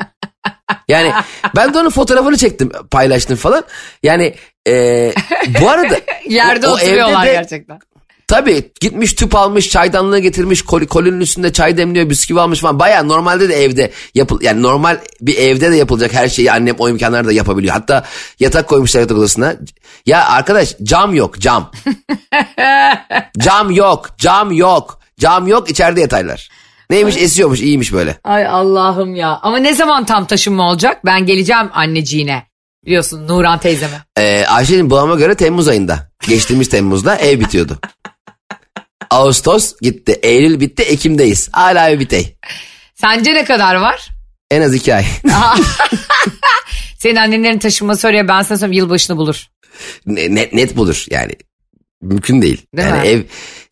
Yani 0.88 1.12
ben 1.56 1.74
de 1.74 1.78
onun 1.78 1.90
fotoğrafını 1.90 2.36
çektim 2.36 2.70
paylaştım 2.90 3.36
falan. 3.36 3.64
Yani 4.02 4.34
e, 4.68 5.12
bu 5.60 5.68
arada 5.70 5.96
Yerde 6.28 6.66
o- 6.66 6.70
o 6.70 6.74
oturuyorlar 6.74 7.22
evde 7.26 7.30
de- 7.30 7.32
gerçekten. 7.32 7.78
Tabii 8.28 8.72
gitmiş 8.80 9.14
tüp 9.14 9.34
almış 9.34 9.68
çaydanlığı 9.68 10.18
getirmiş 10.18 10.62
kol, 10.62 10.80
kolinin 10.80 11.20
üstünde 11.20 11.52
çay 11.52 11.76
demliyor 11.76 12.10
bisküvi 12.10 12.40
almış 12.40 12.60
falan. 12.60 12.78
Baya 12.78 13.02
normalde 13.02 13.48
de 13.48 13.64
evde 13.64 13.92
yapıl 14.14 14.40
yani 14.42 14.62
normal 14.62 14.98
bir 15.20 15.38
evde 15.38 15.70
de 15.70 15.76
yapılacak 15.76 16.14
her 16.14 16.28
şeyi 16.28 16.52
annem 16.52 16.74
o 16.78 16.88
imkanlarda 16.88 17.28
da 17.28 17.32
yapabiliyor. 17.32 17.74
Hatta 17.74 18.04
yatak 18.40 18.68
koymuşlar 18.68 19.00
yatak 19.00 19.18
odasına. 19.18 19.56
Ya 20.06 20.28
arkadaş 20.28 20.74
cam 20.82 21.14
yok 21.14 21.38
cam. 21.40 21.70
cam 23.38 23.70
yok 23.70 24.08
cam 24.18 24.52
yok 24.52 25.00
cam 25.20 25.48
yok 25.48 25.70
içeride 25.70 26.00
yataylar. 26.00 26.48
Neymiş 26.90 27.16
esiyormuş 27.16 27.60
iyiymiş 27.60 27.92
böyle. 27.92 28.18
Ay 28.24 28.46
Allah'ım 28.46 29.14
ya. 29.14 29.38
Ama 29.42 29.58
ne 29.58 29.74
zaman 29.74 30.06
tam 30.06 30.26
taşınma 30.26 30.70
olacak? 30.70 31.04
Ben 31.04 31.26
geleceğim 31.26 31.70
anneciğine. 31.72 32.46
Biliyorsun 32.86 33.28
Nuran 33.28 33.58
teyzeme. 33.58 34.04
Ee, 34.18 34.44
Ayşe'nin 34.48 34.90
bulama 34.90 35.14
göre 35.14 35.34
Temmuz 35.34 35.68
ayında. 35.68 36.10
Geçtiğimiz 36.28 36.68
Temmuz'da 36.68 37.16
ev 37.16 37.40
bitiyordu. 37.40 37.78
Ağustos 39.10 39.74
gitti. 39.80 40.12
Eylül 40.22 40.60
bitti. 40.60 40.82
Ekim'deyiz. 40.82 41.48
Hala 41.52 41.88
ev 41.90 42.00
bitey. 42.00 42.36
Sence 42.94 43.34
ne 43.34 43.44
kadar 43.44 43.74
var? 43.74 44.08
En 44.50 44.62
az 44.62 44.74
iki 44.74 44.94
ay. 44.94 45.04
Senin 46.98 47.16
annenlerin 47.16 47.58
taşınması 47.58 48.08
oraya 48.08 48.28
ben 48.28 48.42
sana 48.42 48.58
söyleyeyim 48.58 48.82
yılbaşını 48.82 49.16
bulur. 49.16 49.46
Ne- 50.06 50.34
net, 50.34 50.52
net 50.52 50.76
budur 50.76 51.04
yani. 51.10 51.32
Mümkün 52.02 52.42
değil. 52.42 52.66
Değil 52.76 52.88
yani 52.88 53.00
mi? 53.00 53.06
ev 53.08 53.22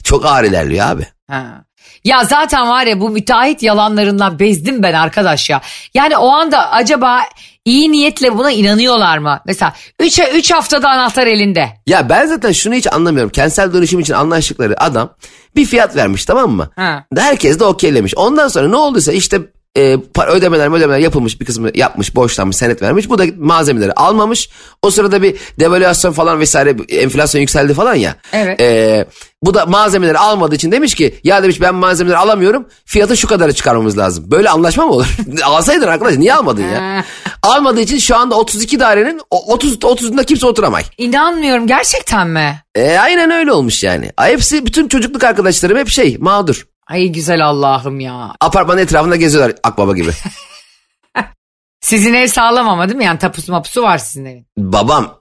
çok 0.04 0.24
ağır 0.26 0.44
ilerliyor 0.44 0.86
abi. 0.86 1.06
Ha. 1.30 1.64
Ya 2.04 2.24
zaten 2.24 2.68
var 2.68 2.86
ya 2.86 3.00
bu 3.00 3.10
müteahhit 3.10 3.62
yalanlarından 3.62 4.38
bezdim 4.38 4.82
ben 4.82 4.92
arkadaş 4.92 5.50
ya. 5.50 5.60
Yani 5.94 6.16
o 6.16 6.28
anda 6.28 6.70
acaba 6.70 7.20
iyi 7.64 7.92
niyetle 7.92 8.38
buna 8.38 8.50
inanıyorlar 8.50 9.18
mı? 9.18 9.40
Mesela 9.46 9.72
3 10.00 10.20
üç 10.34 10.52
haftada 10.52 10.88
anahtar 10.88 11.26
elinde. 11.26 11.68
Ya 11.86 12.08
ben 12.08 12.26
zaten 12.26 12.52
şunu 12.52 12.74
hiç 12.74 12.92
anlamıyorum. 12.92 13.30
Kentsel 13.30 13.72
dönüşüm 13.72 14.00
için 14.00 14.14
anlaştıkları 14.14 14.82
adam 14.82 15.10
bir 15.56 15.64
fiyat 15.64 15.96
vermiş 15.96 16.24
tamam 16.24 16.50
mı? 16.50 16.70
Ha. 16.76 17.04
Herkes 17.16 17.60
de 17.60 17.64
okeylemiş. 17.64 18.14
Ondan 18.16 18.48
sonra 18.48 18.68
ne 18.68 18.76
olduysa 18.76 19.12
işte 19.12 19.40
e, 19.76 19.96
para- 20.14 20.30
ödemeler 20.30 20.76
ödemeler 20.78 20.98
yapılmış 20.98 21.40
bir 21.40 21.46
kısmı 21.46 21.70
yapmış 21.74 22.14
borçlanmış 22.16 22.56
senet 22.56 22.82
vermiş. 22.82 23.08
Bu 23.10 23.18
da 23.18 23.24
malzemeleri 23.38 23.92
almamış. 23.92 24.48
O 24.82 24.90
sırada 24.90 25.22
bir 25.22 25.36
devalüasyon 25.60 26.12
falan 26.12 26.40
vesaire 26.40 26.76
enflasyon 26.88 27.40
yükseldi 27.40 27.74
falan 27.74 27.94
ya. 27.94 28.16
Evet. 28.32 28.60
E, 28.60 29.06
bu 29.42 29.54
da 29.54 29.66
malzemeleri 29.66 30.18
almadığı 30.18 30.54
için 30.54 30.72
demiş 30.72 30.94
ki 30.94 31.14
ya 31.24 31.42
demiş 31.42 31.60
ben 31.60 31.74
malzemeleri 31.74 32.18
alamıyorum 32.18 32.68
fiyatı 32.84 33.16
şu 33.16 33.26
kadarı 33.28 33.52
çıkarmamız 33.52 33.98
lazım. 33.98 34.24
Böyle 34.30 34.50
anlaşma 34.50 34.86
mı 34.86 34.92
olur? 34.92 35.06
Alsaydın 35.44 35.86
arkadaş 35.88 36.16
niye 36.16 36.34
almadın 36.34 36.62
ya? 36.62 37.04
Almadığı 37.42 37.80
için 37.80 37.98
şu 37.98 38.16
anda 38.16 38.34
32 38.34 38.80
dairenin 38.80 39.20
o- 39.30 39.52
30 39.52 39.74
30'unda 39.74 40.24
kimse 40.24 40.46
oturamay. 40.46 40.82
İnanmıyorum 40.98 41.66
gerçekten 41.66 42.28
mi? 42.28 42.62
E, 42.74 42.96
aynen 42.98 43.30
öyle 43.30 43.52
olmuş 43.52 43.84
yani. 43.84 44.10
Hepsi 44.20 44.66
bütün 44.66 44.88
çocukluk 44.88 45.24
arkadaşlarım 45.24 45.78
hep 45.78 45.88
şey 45.88 46.16
mağdur. 46.20 46.66
Ay 46.86 47.08
güzel 47.08 47.46
Allah'ım 47.46 48.00
ya. 48.00 48.34
Apartmanın 48.40 48.78
etrafında 48.80 49.16
geziyorlar 49.16 49.56
akbaba 49.62 49.94
gibi. 49.96 50.10
Sizin 51.80 52.14
ev 52.14 52.26
sağlam 52.26 52.68
ama 52.68 52.88
değil 52.88 52.96
mi? 52.98 53.04
Yani 53.04 53.18
tapusu 53.18 53.52
mapusu 53.52 53.82
var 53.82 53.98
sizin 53.98 54.24
evin. 54.24 54.46
babam 54.58 55.20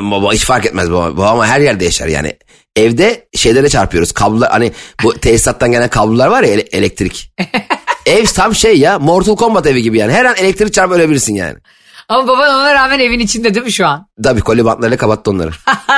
baba 0.00 0.32
hiç 0.32 0.44
fark 0.44 0.66
etmez 0.66 0.90
babam. 0.90 1.16
Babam 1.16 1.46
her 1.46 1.60
yerde 1.60 1.84
yaşar 1.84 2.06
yani. 2.08 2.36
Evde 2.76 3.28
şeylere 3.36 3.68
çarpıyoruz. 3.68 4.12
Kablolar 4.12 4.50
hani 4.50 4.72
bu 5.02 5.14
tesisattan 5.20 5.70
gelen 5.72 5.88
kablolar 5.88 6.28
var 6.28 6.42
ya 6.42 6.48
ele- 6.50 6.68
elektrik. 6.72 7.32
Ev 8.06 8.24
tam 8.24 8.54
şey 8.54 8.78
ya 8.78 8.98
Mortal 8.98 9.36
Kombat 9.36 9.66
evi 9.66 9.82
gibi 9.82 9.98
yani. 9.98 10.12
Her 10.12 10.24
an 10.24 10.36
elektrik 10.36 10.74
çarpıp 10.74 10.96
ölebilirsin 10.96 11.34
yani. 11.34 11.58
Ama 12.08 12.28
baban 12.28 12.54
ona 12.54 12.74
rağmen 12.74 12.98
evin 12.98 13.20
içinde 13.20 13.54
değil 13.54 13.66
mi 13.66 13.72
şu 13.72 13.86
an? 13.86 14.06
Tabii 14.24 14.40
koli 14.40 14.64
bantlarıyla 14.64 14.96
kapattı 14.96 15.30
onları. 15.30 15.50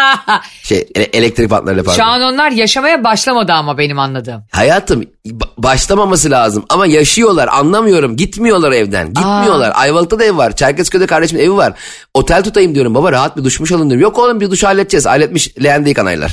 şey 0.62 0.88
ele- 0.94 1.04
elektrik 1.04 1.50
bantlarıyla 1.50 1.84
pardon. 1.84 1.96
Şu 1.96 2.04
an 2.04 2.22
onlar 2.22 2.50
yaşamaya 2.50 3.04
başlamadı 3.04 3.52
ama 3.52 3.78
benim 3.78 3.98
anladığım. 3.98 4.42
Hayatım 4.52 5.02
ba- 5.26 5.48
başlamaması 5.58 6.30
lazım. 6.30 6.64
Ama 6.68 6.86
yaşıyorlar 6.86 7.48
anlamıyorum. 7.48 8.16
Gitmiyorlar 8.16 8.72
evden 8.72 9.06
gitmiyorlar. 9.08 9.72
Ayvalık'ta 9.74 10.18
da 10.18 10.24
ev 10.24 10.36
var 10.36 10.56
Çerkezköy'de 10.56 11.06
kardeşimin 11.06 11.42
evi 11.42 11.56
var. 11.56 11.72
Otel 12.14 12.44
tutayım 12.44 12.74
diyorum. 12.74 12.94
Baba 12.94 13.12
rahat 13.12 13.36
bir 13.36 13.44
duşmuş 13.44 13.72
alın 13.72 13.90
diyorum. 13.90 14.02
Yok 14.02 14.18
oğlum 14.18 14.40
bir 14.40 14.50
duş 14.50 14.64
halledeceğiz. 14.64 15.06
Halletmiş 15.06 15.62
leğende 15.62 15.88
yıkanaylar 15.88 16.32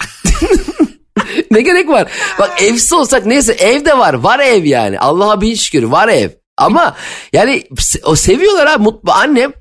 ne 1.51 1.61
gerek 1.61 1.89
var? 1.89 2.11
Bak 2.39 2.51
evsiz 2.61 2.93
olsak 2.93 3.25
neyse 3.25 3.53
ev 3.53 3.85
de 3.85 3.97
var. 3.97 4.13
Var 4.13 4.39
ev 4.39 4.63
yani. 4.63 4.99
Allah'a 4.99 5.41
bin 5.41 5.55
şükür 5.55 5.83
var 5.83 6.07
ev 6.07 6.29
ama 6.57 6.95
yani 7.33 7.63
o 8.03 8.15
seviyorlar 8.15 8.67
ha 8.67 8.77
mutlu 8.77 9.11
annem 9.11 9.53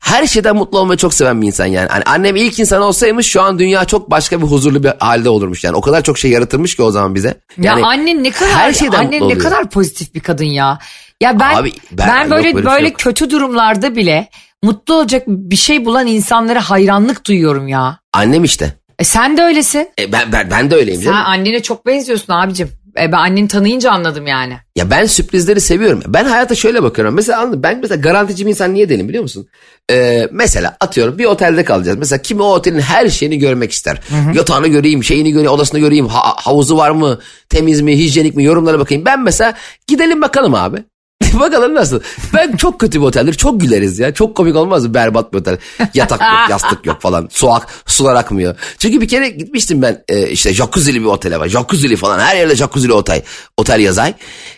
her 0.00 0.26
şeyden 0.26 0.56
mutlu 0.56 0.78
olmayı 0.78 0.96
çok 0.96 1.14
seven 1.14 1.42
bir 1.42 1.46
insan 1.46 1.66
yani. 1.66 1.88
Hani 1.88 2.02
annem 2.06 2.36
ilk 2.36 2.58
insan 2.58 2.82
olsaymış 2.82 3.26
şu 3.26 3.42
an 3.42 3.58
dünya 3.58 3.84
çok 3.84 4.10
başka 4.10 4.40
bir 4.40 4.46
huzurlu 4.46 4.84
bir 4.84 4.92
halde 5.00 5.28
olurmuş 5.28 5.64
yani. 5.64 5.76
O 5.76 5.80
kadar 5.80 6.02
çok 6.02 6.18
şey 6.18 6.30
yaratırmış 6.30 6.76
ki 6.76 6.82
o 6.82 6.90
zaman 6.90 7.14
bize. 7.14 7.28
Ya 7.28 7.34
Yani 7.58 7.86
annen 7.86 8.24
ne 8.24 8.30
kadar 8.30 8.52
her 8.52 8.72
şeyden 8.72 8.98
annen 8.98 9.28
ne 9.28 9.38
kadar 9.38 9.70
pozitif 9.70 10.14
bir 10.14 10.20
kadın 10.20 10.44
ya. 10.44 10.78
Ya 11.20 11.40
ben 11.40 11.56
Abi, 11.56 11.72
ben, 11.92 12.08
ben- 12.08 12.22
yok, 12.22 12.30
böyle 12.30 12.54
böyle 12.54 12.66
böyle, 12.66 12.86
şey 12.86 12.94
kötü 12.94 13.30
durumlarda 13.30 13.96
bile 13.96 14.28
mutlu 14.62 14.94
olacak 14.94 15.22
bir 15.26 15.56
şey 15.56 15.84
bulan 15.84 16.06
insanlara 16.06 16.70
hayranlık 16.70 17.26
duyuyorum 17.26 17.68
ya. 17.68 17.98
Annem 18.12 18.44
işte. 18.44 18.74
E 18.98 19.04
sen 19.04 19.36
de 19.36 19.42
öylesin. 19.42 19.88
E 19.98 20.12
ben, 20.12 20.32
ben, 20.32 20.50
ben 20.50 20.70
de 20.70 20.74
öyleyim 20.74 21.00
Sen 21.02 21.12
canım. 21.12 21.26
annene 21.26 21.62
çok 21.62 21.86
benziyorsun 21.86 22.32
abicim. 22.32 22.70
E, 22.98 23.12
ben 23.12 23.18
anneni 23.18 23.48
tanıyınca 23.48 23.90
anladım 23.90 24.26
yani. 24.26 24.56
Ya 24.76 24.90
ben 24.90 25.06
sürprizleri 25.06 25.60
seviyorum. 25.60 26.02
Ben 26.06 26.24
hayata 26.24 26.54
şöyle 26.54 26.82
bakıyorum. 26.82 27.14
Mesela 27.14 27.40
anladın, 27.40 27.62
ben 27.62 27.78
mesela 27.80 28.00
garantici 28.00 28.46
bir 28.46 28.50
insan 28.50 28.74
niye 28.74 28.88
değilim 28.88 29.08
biliyor 29.08 29.22
musun? 29.22 29.46
Ee, 29.90 30.28
mesela 30.32 30.76
atıyorum 30.80 31.18
bir 31.18 31.24
otelde 31.24 31.64
kalacağız. 31.64 31.98
Mesela 31.98 32.22
kimi 32.22 32.42
o 32.42 32.46
otelin 32.54 32.80
her 32.80 33.08
şeyini 33.08 33.38
görmek 33.38 33.72
ister. 33.72 34.00
Yatağını 34.34 34.68
göreyim, 34.68 35.04
şeyini 35.04 35.30
göreyim, 35.32 35.50
odasını 35.52 35.80
göreyim, 35.80 36.06
ha- 36.06 36.34
havuzu 36.36 36.76
var 36.76 36.90
mı, 36.90 37.18
temiz 37.48 37.80
mi, 37.80 37.98
hijyenik 37.98 38.36
mi 38.36 38.44
yorumlara 38.44 38.78
bakayım. 38.78 39.04
Ben 39.04 39.20
mesela 39.22 39.54
gidelim 39.86 40.22
bakalım 40.22 40.54
abi. 40.54 40.84
bakalım 41.40 41.74
nasıl. 41.74 42.00
Ben 42.34 42.56
çok 42.56 42.80
kötü 42.80 43.00
bir 43.00 43.06
oteldir. 43.06 43.34
Çok 43.34 43.60
güleriz 43.60 43.98
ya. 43.98 44.14
Çok 44.14 44.36
komik 44.36 44.56
olmaz 44.56 44.86
mı? 44.86 44.94
Berbat 44.94 45.32
bir 45.32 45.38
otel. 45.38 45.58
Yatak 45.94 46.20
yok, 46.20 46.30
yastık 46.50 46.86
yok 46.86 47.00
falan. 47.00 47.28
Su 47.30 47.52
ak, 47.52 47.66
sular 47.86 48.14
akmıyor. 48.14 48.56
Çünkü 48.78 49.00
bir 49.00 49.08
kere 49.08 49.28
gitmiştim 49.28 49.82
ben 49.82 50.04
e, 50.08 50.28
işte 50.28 50.54
jacuzzi'li 50.54 51.00
bir 51.00 51.06
otele 51.06 51.40
var. 51.40 51.48
Jacuzzi'li 51.48 51.96
falan. 51.96 52.18
Her 52.18 52.36
yerde 52.36 52.56
jacuzzi'li 52.56 52.92
otel, 52.92 53.22
otel 53.56 53.80
yazay. 53.80 54.14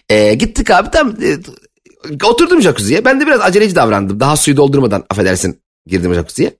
E, 0.08 0.34
gittik 0.34 0.70
abi 0.70 0.90
tam 0.90 1.08
e, 1.10 1.38
oturdum 2.24 2.62
jacuzziye. 2.62 3.04
Ben 3.04 3.20
de 3.20 3.26
biraz 3.26 3.40
aceleci 3.40 3.74
davrandım. 3.74 4.20
Daha 4.20 4.36
suyu 4.36 4.56
doldurmadan 4.56 5.04
affedersin 5.10 5.60
girdim 5.86 6.14
jacuzziye. 6.14 6.54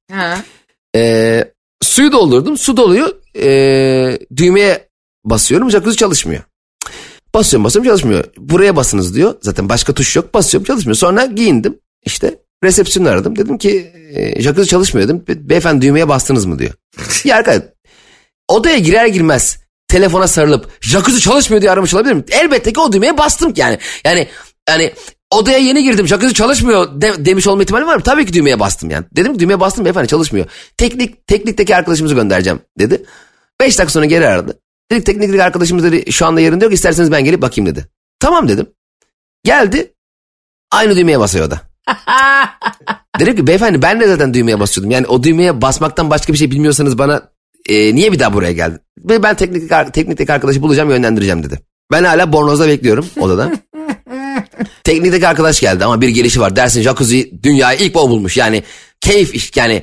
E, 0.97 1.44
suyu 1.82 2.12
doldurdum. 2.12 2.56
Su 2.59 2.76
doluyor. 2.76 3.09
E, 3.37 4.18
düğmeye 4.37 4.88
basıyorum. 5.25 5.71
Jacuzzi 5.71 5.97
çalışmıyor. 5.97 6.42
Basıyorum 7.35 7.65
basıyorum 7.65 7.91
çalışmıyor. 7.91 8.25
Buraya 8.39 8.77
basınız 8.77 9.15
diyor. 9.15 9.35
Zaten 9.43 9.69
başka 9.69 9.93
tuş 9.93 10.17
yok. 10.17 10.35
Basıyorum 10.35 10.67
çalışmıyor. 10.67 10.97
Sonra 10.97 11.25
giyindim. 11.27 11.79
İşte 12.05 12.35
resepsiyonu 12.65 13.09
aradım. 13.09 13.37
Dedim 13.37 13.59
ki 13.59 13.93
e, 14.15 14.43
jacuzzi 14.43 14.69
çalışmıyor 14.71 15.09
dedim. 15.09 15.25
Be- 15.29 15.49
Beyefendi 15.49 15.87
düğmeye 15.87 16.09
bastınız 16.09 16.47
mı 16.47 16.59
diyor. 16.59 16.73
ya 17.25 17.37
arkadaş 17.37 17.62
odaya 18.49 18.79
girer 18.79 19.07
girmez 19.07 19.59
telefona 19.89 20.29
sarılıp 20.29 20.69
jacuzzi 20.81 21.21
çalışmıyor 21.21 21.62
diye 21.62 21.71
aramış 21.71 21.95
olabilir 21.95 22.12
mi? 22.15 22.25
Elbette 22.31 22.73
ki 22.73 22.81
o 22.81 22.93
düğmeye 22.93 23.19
bastım 23.19 23.53
yani. 23.57 23.79
Yani 24.05 24.29
yani 24.69 24.93
odaya 25.31 25.59
yeni 25.59 25.83
girdim 25.83 26.07
jacuzzi 26.09 26.35
çalışmıyor 26.35 27.01
de- 27.01 27.25
demiş 27.25 27.47
olma 27.47 27.62
ihtimali 27.62 27.87
var 27.87 27.97
mı? 27.97 28.03
Tabii 28.03 28.27
ki 28.27 28.33
düğmeye 28.33 28.61
bastım 28.61 28.91
yani. 28.91 29.05
Dedim 29.17 29.33
ki 29.33 29.39
düğmeye 29.39 29.61
bastım 29.61 29.85
beyefendi 29.85 30.09
çalışmıyor. 30.09 30.47
Teknik 30.77 31.27
teknikteki 31.27 31.77
arkadaşımızı 31.77 32.15
göndereceğim 32.15 32.61
dedi. 32.79 33.05
Beş 33.61 33.79
dakika 33.79 33.93
sonra 33.93 34.05
geri 34.05 34.27
aradı. 34.29 34.59
Dedik 34.93 35.07
teknikteki 35.07 35.43
arkadaşımız 35.43 35.85
dedi 35.85 36.13
şu 36.13 36.27
anda 36.27 36.41
yerinde 36.41 36.65
yok 36.65 36.75
isterseniz 36.75 37.13
ben 37.13 37.25
gelip 37.25 37.43
bakayım 37.43 37.71
dedi. 37.71 37.87
Tamam 38.21 38.49
dedim. 38.49 38.67
Geldi 39.45 39.95
aynı 40.73 40.97
düğmeye 40.97 41.21
basıyor 41.21 41.51
da. 41.51 41.61
Dedim 43.21 43.37
ki 43.37 43.47
beyefendi 43.47 43.83
ben 43.83 44.01
de 44.01 44.09
zaten 44.09 44.35
düğmeye 44.35 44.61
basıyordum. 44.61 44.91
Yani 44.91 45.07
o 45.07 45.23
düğmeye 45.23 45.63
basmaktan 45.63 46.11
başka 46.11 46.33
bir 46.33 46.39
şey 46.39 46.51
bilmiyorsanız 46.51 46.99
bana 46.99 47.23
e, 47.69 47.95
niye 47.95 48.13
bir 48.13 48.19
daha 48.19 48.33
buraya 48.33 48.53
geldin? 48.53 48.81
Ve 48.99 49.23
ben 49.23 49.37
teknik, 49.37 49.71
teknikteki 49.93 50.33
arkadaşı 50.33 50.63
bulacağım 50.63 50.91
yönlendireceğim 50.91 51.43
dedi. 51.43 51.61
Ben 51.93 52.05
hala 52.05 52.33
bornozda 52.33 52.69
bekliyorum 52.69 53.07
odada. 53.21 53.53
Teknikteki 54.85 55.29
arkadaş 55.29 55.61
geldi 55.61 55.85
ama 55.85 56.01
bir 56.01 56.09
gelişi 56.09 56.41
var. 56.41 56.57
Dersin 56.57 56.83
jacuzzi 56.83 57.43
dünyayı 57.43 57.79
ilk 57.79 57.97
o 57.97 58.11
bulmuş. 58.11 58.37
Yani 58.37 58.63
keyif 59.01 59.35
iş 59.35 59.57
yani 59.57 59.83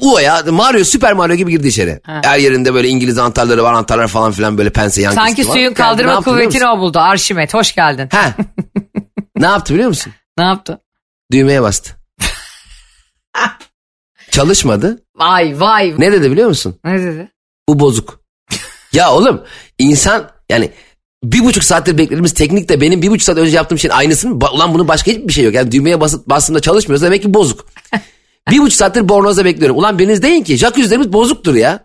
Ua'ya 0.00 0.42
Mario 0.50 0.84
Süper 0.84 1.12
Mario 1.12 1.34
gibi 1.34 1.50
girdi 1.50 1.68
içeri. 1.68 2.00
Her 2.04 2.38
yerinde 2.38 2.74
böyle 2.74 2.88
İngiliz 2.88 3.18
anahtarları 3.18 3.62
var 3.62 3.72
anahtarlar 3.72 4.08
falan 4.08 4.32
filan 4.32 4.58
böyle 4.58 4.70
pense 4.70 5.02
yan 5.02 5.12
Sanki 5.12 5.48
var. 5.48 5.52
suyun 5.52 5.64
Yani 5.64 5.74
kaldırma 5.74 6.10
biliyor 6.20 6.22
kuvvetini 6.24 6.68
o 6.68 6.78
buldu. 6.78 6.98
Arşimet 6.98 7.54
hoş 7.54 7.74
geldin. 7.74 8.08
Ha. 8.12 8.34
ne 9.36 9.46
yaptı 9.46 9.74
biliyor 9.74 9.88
musun? 9.88 10.12
Ne 10.38 10.44
yaptı? 10.44 10.80
Düğmeye 11.32 11.62
bastı. 11.62 11.90
Çalışmadı. 14.30 15.02
Vay 15.16 15.60
vay. 15.60 15.94
Ne 15.98 16.12
dedi 16.12 16.30
biliyor 16.32 16.48
musun? 16.48 16.76
Ne 16.84 16.98
dedi? 16.98 17.30
Bu 17.68 17.80
bozuk. 17.80 18.20
ya 18.92 19.12
oğlum 19.12 19.44
insan 19.78 20.30
yani 20.50 20.70
bir 21.24 21.44
buçuk 21.44 21.64
saattir 21.64 21.98
beklediğimiz 21.98 22.34
teknikte 22.34 22.80
benim 22.80 23.02
bir 23.02 23.10
buçuk 23.10 23.22
saat 23.22 23.38
önce 23.38 23.56
yaptığım 23.56 23.78
şeyin 23.78 23.94
aynısı 23.94 24.28
mı? 24.28 24.38
Ba- 24.38 24.50
Ulan 24.50 24.74
bunun 24.74 24.88
başka 24.88 25.10
hiçbir 25.10 25.32
şey 25.32 25.44
yok. 25.44 25.54
Yani 25.54 25.72
düğmeye 25.72 26.00
basıp 26.00 26.28
bastığımda 26.28 26.60
çalışmıyorsa 26.60 27.06
demek 27.06 27.22
ki 27.22 27.34
bozuk. 27.34 27.66
Bir 28.50 28.58
buçuk 28.58 28.76
saattir 28.76 29.08
bornozda 29.08 29.44
bekliyorum. 29.44 29.78
Ulan 29.78 29.98
biriniz 29.98 30.22
deyin 30.22 30.44
ki 30.44 30.56
jacuzzilerimiz 30.56 31.12
bozuktur 31.12 31.54
ya. 31.54 31.84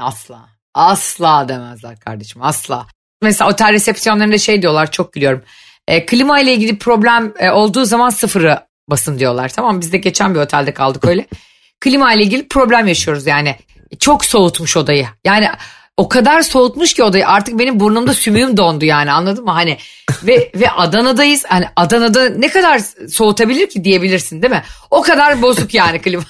Asla. 0.00 0.48
Asla 0.74 1.48
demezler 1.48 2.00
kardeşim 2.00 2.42
asla. 2.42 2.86
Mesela 3.22 3.50
otel 3.50 3.72
resepsiyonlarında 3.72 4.38
şey 4.38 4.62
diyorlar 4.62 4.90
çok 4.90 5.12
gülüyorum. 5.12 5.42
E, 5.88 6.06
klima 6.06 6.40
ile 6.40 6.52
ilgili 6.54 6.78
problem 6.78 7.32
e, 7.38 7.50
olduğu 7.50 7.84
zaman 7.84 8.10
sıfırı 8.10 8.60
basın 8.90 9.18
diyorlar. 9.18 9.48
Tamam 9.48 9.80
biz 9.80 9.92
de 9.92 9.98
geçen 9.98 10.34
bir 10.34 10.40
otelde 10.40 10.74
kaldık 10.74 11.04
öyle. 11.04 11.26
klima 11.80 12.12
ile 12.12 12.22
ilgili 12.22 12.48
problem 12.48 12.86
yaşıyoruz 12.86 13.26
yani. 13.26 13.56
Çok 13.98 14.24
soğutmuş 14.24 14.76
odayı. 14.76 15.08
Yani 15.24 15.48
o 15.96 16.08
kadar 16.08 16.42
soğutmuş 16.42 16.94
ki 16.94 17.02
odayı 17.02 17.28
artık 17.28 17.58
benim 17.58 17.80
burnumda 17.80 18.14
sümüğüm 18.14 18.56
dondu 18.56 18.84
yani 18.84 19.12
anladın 19.12 19.44
mı? 19.44 19.50
Hani 19.50 19.78
ve 20.22 20.52
ve 20.54 20.70
Adana'dayız. 20.70 21.44
Hani 21.48 21.66
Adana'da 21.76 22.28
ne 22.28 22.48
kadar 22.48 22.80
soğutabilir 23.08 23.68
ki 23.68 23.84
diyebilirsin 23.84 24.42
değil 24.42 24.52
mi? 24.52 24.62
O 24.90 25.02
kadar 25.02 25.42
bozuk 25.42 25.74
yani 25.74 26.00
klima. 26.02 26.22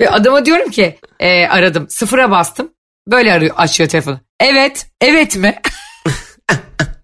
Ve 0.00 0.10
adama 0.10 0.46
diyorum 0.46 0.70
ki 0.70 0.98
e, 1.20 1.46
aradım 1.46 1.86
sıfıra 1.90 2.30
bastım. 2.30 2.72
Böyle 3.06 3.32
arıyor 3.32 3.54
açıyor 3.56 3.88
telefonu. 3.88 4.20
Evet 4.40 4.86
evet 5.00 5.36
mi? 5.36 5.54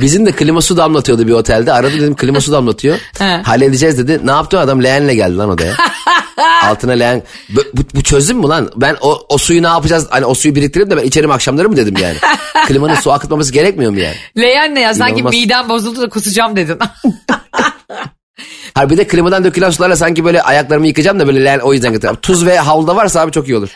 Bizim 0.00 0.26
de 0.26 0.32
klima 0.32 0.60
su 0.60 0.76
damlatıyordu 0.76 1.26
bir 1.26 1.32
otelde. 1.32 1.72
Aradı 1.72 1.94
dedim 2.00 2.16
klima 2.16 2.40
su 2.40 2.52
damlatıyor. 2.52 2.98
Halledeceğiz 3.42 3.98
dedi. 3.98 4.20
Ne 4.26 4.30
yaptı 4.30 4.58
adam 4.58 4.84
leğenle 4.84 5.14
geldi 5.14 5.36
lan 5.36 5.48
odaya. 5.50 5.74
Altına 6.62 6.92
leğen. 6.92 7.22
Bu, 7.48 7.60
bu, 7.74 7.82
bu 7.94 8.02
çözüm 8.02 8.38
mü 8.38 8.46
lan? 8.48 8.70
Ben 8.76 8.96
o, 9.00 9.18
o 9.28 9.38
suyu 9.38 9.62
ne 9.62 9.66
yapacağız? 9.66 10.06
Hani 10.10 10.24
o 10.24 10.34
suyu 10.34 10.54
biriktirip 10.54 10.90
de 10.90 10.96
ben 10.96 11.02
içerim 11.02 11.30
akşamları 11.30 11.68
mı 11.68 11.76
dedim 11.76 11.94
yani. 12.02 12.16
Klimanın 12.66 12.94
su 12.94 13.12
akıtmaması 13.12 13.52
gerekmiyor 13.52 13.92
mu 13.92 13.98
yani? 14.00 14.16
Leğen 14.36 14.74
ne 14.74 14.80
ya 14.80 14.94
sanki 14.94 15.12
İnanılmaz. 15.12 15.32
midem 15.32 15.68
bozuldu 15.68 16.00
da 16.00 16.08
kusacağım 16.08 16.56
dedin. 16.56 16.78
Harbi 18.74 18.96
de 18.96 19.06
klimadan 19.06 19.44
dökülen 19.44 19.70
sularla 19.70 19.96
sanki 19.96 20.24
böyle 20.24 20.42
ayaklarımı 20.42 20.86
yıkayacağım 20.86 21.20
da 21.20 21.26
böyle 21.26 21.44
leğen 21.44 21.58
o 21.58 21.72
yüzden 21.72 21.92
götürüyorum. 21.92 22.20
Tuz 22.20 22.46
ve 22.46 22.58
havluda 22.58 22.96
varsa 22.96 23.20
abi 23.20 23.32
çok 23.32 23.48
iyi 23.48 23.56
olur. 23.56 23.68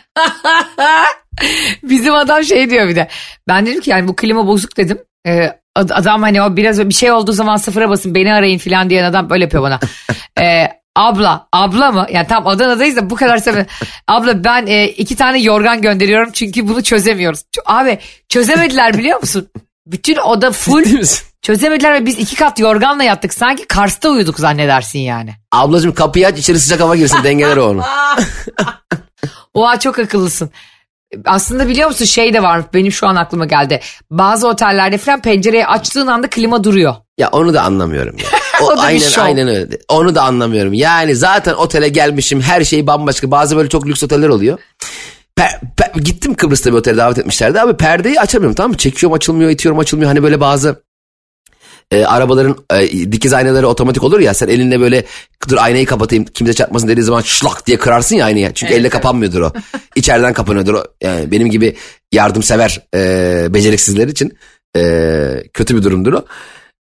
Bizim 1.82 2.14
adam 2.14 2.44
şey 2.44 2.70
diyor 2.70 2.88
bir 2.88 2.96
de. 2.96 3.08
Ben 3.48 3.66
dedim 3.66 3.80
ki 3.80 3.90
yani 3.90 4.08
bu 4.08 4.16
klima 4.16 4.46
bozuk 4.46 4.76
dedim. 4.76 4.98
Ee, 5.26 5.50
adam 5.76 6.22
hani 6.22 6.42
o 6.42 6.56
biraz 6.56 6.88
bir 6.88 6.94
şey 6.94 7.12
olduğu 7.12 7.32
zaman 7.32 7.56
sıfıra 7.56 7.90
basın 7.90 8.14
beni 8.14 8.34
arayın 8.34 8.58
filan 8.58 8.90
diyen 8.90 9.04
adam 9.04 9.30
böyle 9.30 9.44
yapıyor 9.44 9.62
bana. 9.62 9.80
Ee, 10.40 10.68
abla 10.96 11.48
abla 11.52 11.92
mı? 11.92 12.06
Yani 12.10 12.26
tam 12.26 12.46
Adana'dayız 12.46 12.96
da 12.96 13.10
bu 13.10 13.16
kadar 13.16 13.38
sebebi. 13.38 13.66
Abla 14.08 14.44
ben 14.44 14.66
e, 14.66 14.88
iki 14.88 15.16
tane 15.16 15.40
yorgan 15.40 15.82
gönderiyorum 15.82 16.30
çünkü 16.32 16.68
bunu 16.68 16.82
çözemiyoruz. 16.82 17.42
Abi 17.66 17.98
çözemediler 18.28 18.98
biliyor 18.98 19.20
musun? 19.20 19.48
Bütün 19.86 20.16
oda 20.16 20.52
full 20.52 21.04
çözemediler 21.42 21.94
ve 21.94 22.06
biz 22.06 22.18
iki 22.18 22.36
kat 22.36 22.58
yorganla 22.58 23.02
yattık. 23.02 23.34
Sanki 23.34 23.66
Kars'ta 23.66 24.08
uyuduk 24.10 24.38
zannedersin 24.38 24.98
yani. 24.98 25.34
Ablacığım 25.52 25.94
kapıyı 25.94 26.26
aç 26.26 26.38
içeri 26.38 26.60
sıcak 26.60 26.80
hava 26.80 26.96
girsin 26.96 27.24
dengeler 27.24 27.56
onu. 27.56 27.82
Oha 29.54 29.78
çok 29.78 29.98
akıllısın. 29.98 30.50
Aslında 31.24 31.68
biliyor 31.68 31.88
musun 31.88 32.04
şey 32.04 32.34
de 32.34 32.42
var 32.42 32.62
benim 32.74 32.92
şu 32.92 33.06
an 33.06 33.16
aklıma 33.16 33.44
geldi. 33.44 33.80
Bazı 34.10 34.48
otellerde 34.48 34.98
falan 34.98 35.22
pencereyi 35.22 35.66
açtığın 35.66 36.06
anda 36.06 36.30
klima 36.30 36.64
duruyor. 36.64 36.94
Ya 37.18 37.28
onu 37.32 37.54
da 37.54 37.62
anlamıyorum 37.62 38.16
ya. 38.18 38.24
O, 38.62 38.66
O 38.66 38.70
da 38.70 38.76
bir 38.76 38.86
aynen 38.86 38.98
şov. 39.08 39.22
aynen 39.22 39.48
öyle. 39.48 39.68
Onu 39.88 40.14
da 40.14 40.22
anlamıyorum. 40.22 40.72
Yani 40.72 41.14
zaten 41.16 41.54
otele 41.54 41.88
gelmişim 41.88 42.40
her 42.40 42.64
şey 42.64 42.86
bambaşka. 42.86 43.30
Bazı 43.30 43.56
böyle 43.56 43.68
çok 43.68 43.86
lüks 43.86 44.02
oteller 44.02 44.28
oluyor. 44.28 44.58
Per- 45.36 45.60
per- 45.76 46.00
gittim 46.00 46.34
Kıbrıs'ta 46.34 46.70
bir 46.72 46.76
otele 46.76 46.96
davet 46.96 47.18
etmişlerdi 47.18 47.60
abi 47.60 47.76
perdeyi 47.76 48.20
açamıyorum 48.20 48.54
tamam 48.54 48.70
mı? 48.70 48.76
Çekiyorum 48.76 49.16
açılmıyor 49.16 49.50
itiyorum 49.50 49.78
açılmıyor. 49.78 50.08
Hani 50.08 50.22
böyle 50.22 50.40
bazı 50.40 50.82
e, 51.92 52.04
arabaların 52.04 52.56
e, 52.72 53.12
dikiz 53.12 53.32
aynaları 53.32 53.68
otomatik 53.68 54.02
olur 54.02 54.20
ya 54.20 54.34
sen 54.34 54.48
elinle 54.48 54.80
böyle 54.80 55.04
dur 55.48 55.56
aynayı 55.60 55.86
kapatayım 55.86 56.24
kimse 56.24 56.54
çarpmasın 56.54 56.88
dediği 56.88 57.02
zaman 57.02 57.20
şlak 57.20 57.66
diye 57.66 57.78
kırarsın 57.78 58.16
ya 58.16 58.24
aynayı. 58.24 58.52
Çünkü 58.54 58.74
elle 58.74 58.88
kapanmıyordur 58.88 59.40
o. 59.40 59.52
İçeriden 59.96 60.32
kapanıyordur 60.32 60.74
o. 60.74 60.84
Yani 61.02 61.30
benim 61.30 61.50
gibi 61.50 61.76
yardımsever 62.12 62.82
e, 62.94 63.46
beceriksizler 63.54 64.08
için 64.08 64.38
e, 64.76 65.44
kötü 65.54 65.76
bir 65.76 65.82
durumdur 65.82 66.12
o. 66.12 66.24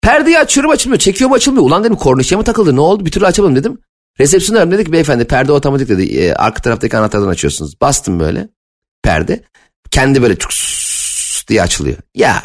Perdeyi 0.02 0.40
açıyorum 0.40 0.72
açılmıyor. 0.72 1.00
Çekiyorum 1.00 1.36
açılmıyor. 1.36 1.66
Ulan 1.66 1.84
dedim 1.84 1.96
kornişe 1.96 2.36
mi 2.36 2.44
takıldı 2.44 2.76
ne 2.76 2.82
oldu 2.82 3.06
bir 3.06 3.12
türlü 3.12 3.26
açamadım 3.26 3.56
dedim. 3.56 3.78
Resepsiyon 4.20 4.58
aradım 4.58 4.72
dedi 4.72 4.84
ki 4.84 4.92
beyefendi 4.92 5.26
perde 5.26 5.52
otomatik 5.52 5.90
dedi. 5.90 6.04
E, 6.04 6.34
arka 6.34 6.62
taraftaki 6.62 6.98
anahtardan 6.98 7.28
açıyorsunuz. 7.28 7.82
Bastım 7.82 8.20
böyle 8.20 8.50
perde. 9.04 9.44
Kendi 9.92 10.22
böyle 10.22 10.36
çuk 10.36 10.52
diye 11.48 11.62
açılıyor. 11.62 11.98
Ya 12.16 12.42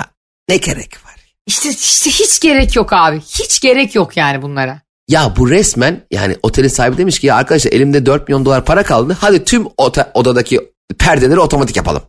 ne 0.48 0.57
gerek? 0.57 1.01
İşte, 1.46 1.68
işte 1.70 2.11
hiç 2.11 2.40
gerek 2.40 2.76
yok 2.76 2.92
abi. 2.92 3.20
Hiç 3.20 3.61
gerek 3.61 3.94
yok 3.94 4.16
yani 4.16 4.42
bunlara. 4.42 4.81
Ya 5.09 5.35
bu 5.37 5.50
resmen 5.50 6.00
yani 6.11 6.37
otelin 6.42 6.68
sahibi 6.68 6.98
demiş 6.98 7.18
ki 7.18 7.26
ya 7.26 7.37
arkadaşlar 7.37 7.72
elimde 7.72 8.07
4 8.07 8.28
milyon 8.28 8.44
dolar 8.44 8.64
para 8.64 8.83
kaldı. 8.83 9.16
Hadi 9.20 9.44
tüm 9.44 9.66
ote- 9.78 10.11
odadaki 10.14 10.61
perdeleri 10.98 11.40
otomatik 11.40 11.76
yapalım. 11.76 12.02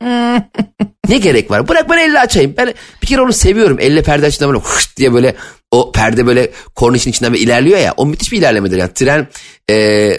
ne 1.08 1.18
gerek 1.18 1.50
var? 1.50 1.68
Bırak 1.68 1.90
ben 1.90 1.98
elle 1.98 2.20
açayım. 2.20 2.54
Ben 2.56 2.74
bir 3.02 3.06
kere 3.06 3.20
onu 3.20 3.32
seviyorum. 3.32 3.76
Elle 3.80 4.02
perde 4.02 4.26
açtığında 4.26 4.52
böyle 4.52 4.64
hışt 4.64 4.96
diye 4.96 5.12
böyle 5.14 5.34
O 5.70 5.92
perde 5.92 6.26
böyle 6.26 6.50
kornişin 6.74 7.10
içinden 7.10 7.32
bir 7.32 7.40
ilerliyor 7.40 7.78
ya. 7.78 7.94
O 7.96 8.06
müthiş 8.06 8.32
bir 8.32 8.38
ilerlemedir. 8.38 8.76
Yani 8.76 8.92
tren 8.94 9.28
e, 9.70 9.74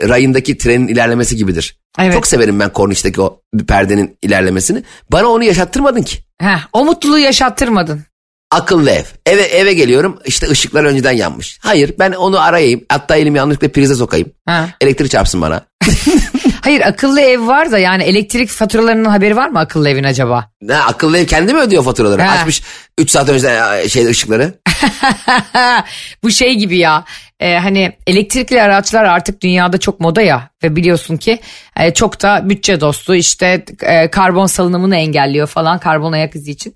rayındaki 0.10 0.58
trenin 0.58 0.88
ilerlemesi 0.88 1.36
gibidir. 1.36 1.78
Evet. 2.00 2.13
Çok 2.13 2.28
severim 2.28 2.60
ben 2.60 2.74
kornişteki 2.74 3.21
o 3.21 3.41
perdenin 3.67 4.17
ilerlemesini. 4.21 4.84
Bana 5.12 5.28
onu 5.28 5.43
yaşattırmadın 5.43 6.02
ki. 6.04 6.17
Heh, 6.41 6.60
o 6.74 6.86
mutluluğu 6.86 7.19
yaşattırmadın. 7.19 8.04
Akıllı 8.51 8.91
ev. 8.91 9.03
Eve 9.25 9.41
eve 9.41 9.73
geliyorum 9.73 10.19
işte 10.25 10.49
ışıklar 10.49 10.84
önceden 10.84 11.12
yanmış. 11.12 11.60
Hayır 11.62 11.93
ben 11.99 12.12
onu 12.12 12.39
arayayım. 12.39 12.81
Hatta 12.89 13.15
elimi 13.15 13.38
yanlışlıkla 13.38 13.67
prize 13.71 13.95
sokayım. 13.95 14.31
Ha. 14.45 14.69
Elektrik 14.81 15.12
çarpsın 15.12 15.41
bana. 15.41 15.62
Hayır 16.62 16.81
akıllı 16.81 17.21
ev 17.21 17.47
var 17.47 17.71
da 17.71 17.79
yani 17.79 18.03
elektrik 18.03 18.49
faturalarının 18.49 19.10
haberi 19.10 19.36
var 19.36 19.49
mı 19.49 19.60
akıllı 19.60 19.89
evin 19.89 20.03
acaba? 20.03 20.51
Ne 20.62 20.77
akıllı 20.77 21.17
ev 21.17 21.25
kendi 21.25 21.53
mi 21.53 21.60
ödüyor 21.60 21.84
faturaları? 21.84 22.21
Ha. 22.21 22.31
Açmış 22.31 22.62
3 22.97 23.10
saat 23.10 23.29
önceden 23.29 23.88
şey 23.88 24.08
ışıkları. 24.08 24.53
Bu 26.23 26.31
şey 26.31 26.55
gibi 26.55 26.77
ya 26.77 27.05
e, 27.39 27.58
hani 27.58 27.91
elektrikli 28.08 28.62
araçlar 28.62 29.03
artık 29.03 29.41
dünyada 29.41 29.77
çok 29.77 29.99
moda 29.99 30.21
ya 30.21 30.49
ve 30.63 30.75
biliyorsun 30.75 31.17
ki 31.17 31.39
e, 31.79 31.93
çok 31.93 32.21
da 32.21 32.49
bütçe 32.49 32.81
dostu 32.81 33.15
işte 33.15 33.65
e, 33.81 34.12
karbon 34.12 34.45
salınımını 34.45 34.95
engelliyor 34.95 35.47
falan 35.47 35.79
karbon 35.79 36.12
ayak 36.12 36.36
izi 36.36 36.51
için. 36.51 36.75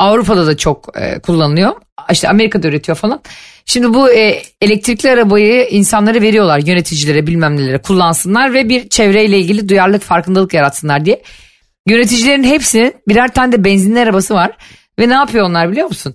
Avrupa'da 0.00 0.46
da 0.46 0.56
çok 0.56 0.98
e, 0.98 1.18
kullanılıyor 1.18 1.72
işte 2.12 2.28
Amerika'da 2.28 2.68
üretiyor 2.68 2.98
falan. 2.98 3.20
Şimdi 3.66 3.94
bu 3.94 4.10
e, 4.12 4.42
elektrikli 4.60 5.10
arabayı 5.10 5.68
insanlara 5.68 6.20
veriyorlar 6.20 6.58
yöneticilere 6.58 7.26
bilmem 7.26 7.56
nelere 7.56 7.78
kullansınlar 7.78 8.54
ve 8.54 8.68
bir 8.68 8.88
çevreyle 8.88 9.38
ilgili 9.38 9.68
duyarlılık 9.68 10.02
farkındalık 10.02 10.54
yaratsınlar 10.54 11.04
diye. 11.04 11.22
Yöneticilerin 11.88 12.44
hepsinin 12.44 12.94
birer 13.08 13.34
tane 13.34 13.52
de 13.52 13.64
benzinli 13.64 14.00
arabası 14.00 14.34
var 14.34 14.56
ve 14.98 15.08
ne 15.08 15.14
yapıyor 15.14 15.46
onlar 15.46 15.70
biliyor 15.70 15.88
musun? 15.88 16.14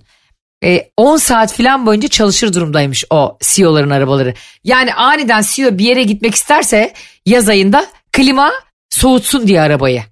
E, 0.64 0.90
10 0.98 1.18
saat 1.18 1.54
falan 1.54 1.86
boyunca 1.86 2.08
çalışır 2.08 2.54
durumdaymış 2.54 3.06
o 3.10 3.38
CEO'ların 3.42 3.90
arabaları. 3.90 4.34
Yani 4.64 4.94
aniden 4.94 5.44
CEO 5.48 5.78
bir 5.78 5.86
yere 5.86 6.04
gitmek 6.04 6.36
isterse 6.36 6.94
yaz 7.26 7.50
ayında 7.50 7.86
klima 8.12 8.52
soğutsun 8.90 9.48
diye 9.48 9.62
arabayı. 9.62 10.04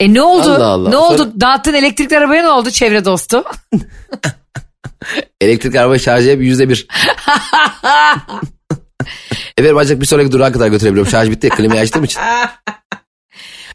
E 0.00 0.14
ne 0.14 0.22
oldu? 0.22 0.50
Allah 0.54 0.66
Allah. 0.66 0.88
Ne 0.90 0.96
oldu? 0.96 1.32
Dağıttın 1.40 1.74
elektrikli 1.74 2.18
arabaya 2.18 2.42
ne 2.42 2.48
oldu 2.48 2.70
çevre 2.70 3.04
dostu? 3.04 3.44
Elektrik 5.40 5.76
araba 5.76 5.98
şarjı 5.98 6.30
hep 6.30 6.40
yüzde 6.40 6.68
bir. 6.68 6.86
Efendim 9.58 9.78
ancak 9.78 10.00
bir 10.00 10.06
sonraki 10.06 10.32
durağa 10.32 10.52
kadar 10.52 10.68
götürebiliyorum. 10.68 11.10
Şarj 11.10 11.30
bitti. 11.30 11.48
Klimayı 11.48 11.80
açtığım 11.80 12.04
için. 12.04 12.20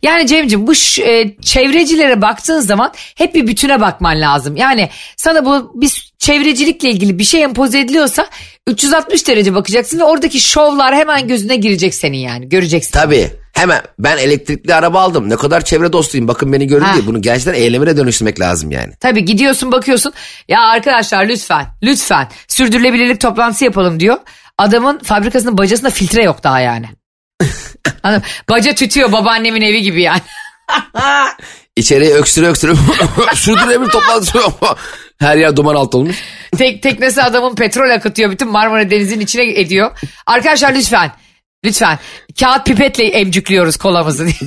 Yani 0.04 0.28
Cem'ciğim 0.28 0.68
bu 0.68 0.76
ş- 0.76 1.04
e, 1.04 1.36
çevrecilere 1.42 2.22
baktığın 2.22 2.60
zaman 2.60 2.94
hep 3.16 3.36
bir 3.36 3.48
bütüne 3.48 3.82
bakman 3.82 4.22
lazım. 4.22 4.56
Yani 4.56 4.90
sana 5.18 5.46
bu 5.46 5.72
bir 5.82 6.13
çevrecilikle 6.24 6.90
ilgili 6.90 7.20
bir 7.20 7.24
şey 7.24 7.44
empoze 7.44 7.80
ediliyorsa 7.80 8.28
360 8.68 9.28
derece 9.28 9.56
bakacaksın 9.56 10.00
ve 10.00 10.04
oradaki 10.04 10.40
şovlar 10.40 10.96
hemen 10.96 11.28
gözüne 11.28 11.56
girecek 11.56 11.96
senin 11.96 12.18
yani 12.18 12.50
göreceksin. 12.50 12.92
Tabii. 12.92 13.30
Hemen 13.54 13.82
ben 14.00 14.18
elektrikli 14.18 14.74
araba 14.76 15.02
aldım. 15.02 15.30
Ne 15.30 15.36
kadar 15.36 15.66
çevre 15.66 15.94
dostuyum. 15.94 16.28
Bakın 16.28 16.54
beni 16.54 16.68
görün 16.68 16.84
Ha. 16.84 16.94
diye. 16.94 17.06
Bunu 17.06 17.22
gerçekten 17.22 17.54
eylemine 17.54 17.98
dönüştürmek 17.98 18.40
lazım 18.40 18.72
yani. 18.72 18.94
Tabii 19.00 19.26
gidiyorsun 19.26 19.72
bakıyorsun 19.72 20.14
ya 20.48 20.62
arkadaşlar 20.62 21.26
lütfen 21.26 21.66
lütfen 21.84 22.28
sürdürülebilirlik 22.48 23.22
toplantısı 23.22 23.64
yapalım 23.64 24.00
diyor. 24.00 24.18
Adamın 24.58 25.00
fabrikasının 25.00 25.58
bacasında 25.58 25.90
filtre 25.90 26.24
yok 26.24 26.44
daha 26.44 26.60
yani. 26.60 26.86
Mı? 28.04 28.22
Baca 28.50 28.76
tütüyor 28.76 29.12
babaannemin 29.12 29.62
evi 29.62 29.82
gibi 29.82 30.02
yani. 30.02 30.22
İçeriye 31.76 32.14
öksüre 32.14 32.48
öksüre 32.48 32.74
sürdürülebilir 33.36 33.90
toplantısı 33.90 34.38
yok. 34.38 34.78
Her 35.24 35.38
yer 35.38 35.56
duman 35.56 35.76
altı 35.76 35.98
olmuş. 35.98 36.18
Tek 36.58 36.84
teknesi 36.84 37.24
adamın 37.24 37.56
petrol 37.56 37.90
akıtıyor 37.90 38.32
bütün 38.32 38.48
Marmara 38.48 38.92
Denizi'nin 38.92 39.24
içine 39.24 39.60
ediyor. 39.60 39.92
Arkadaşlar 40.26 40.74
lütfen 40.74 41.12
lütfen 41.66 42.00
kağıt 42.40 42.66
pipetle 42.66 43.06
emcükliyoruz 43.06 43.78
kolamızı. 43.78 44.28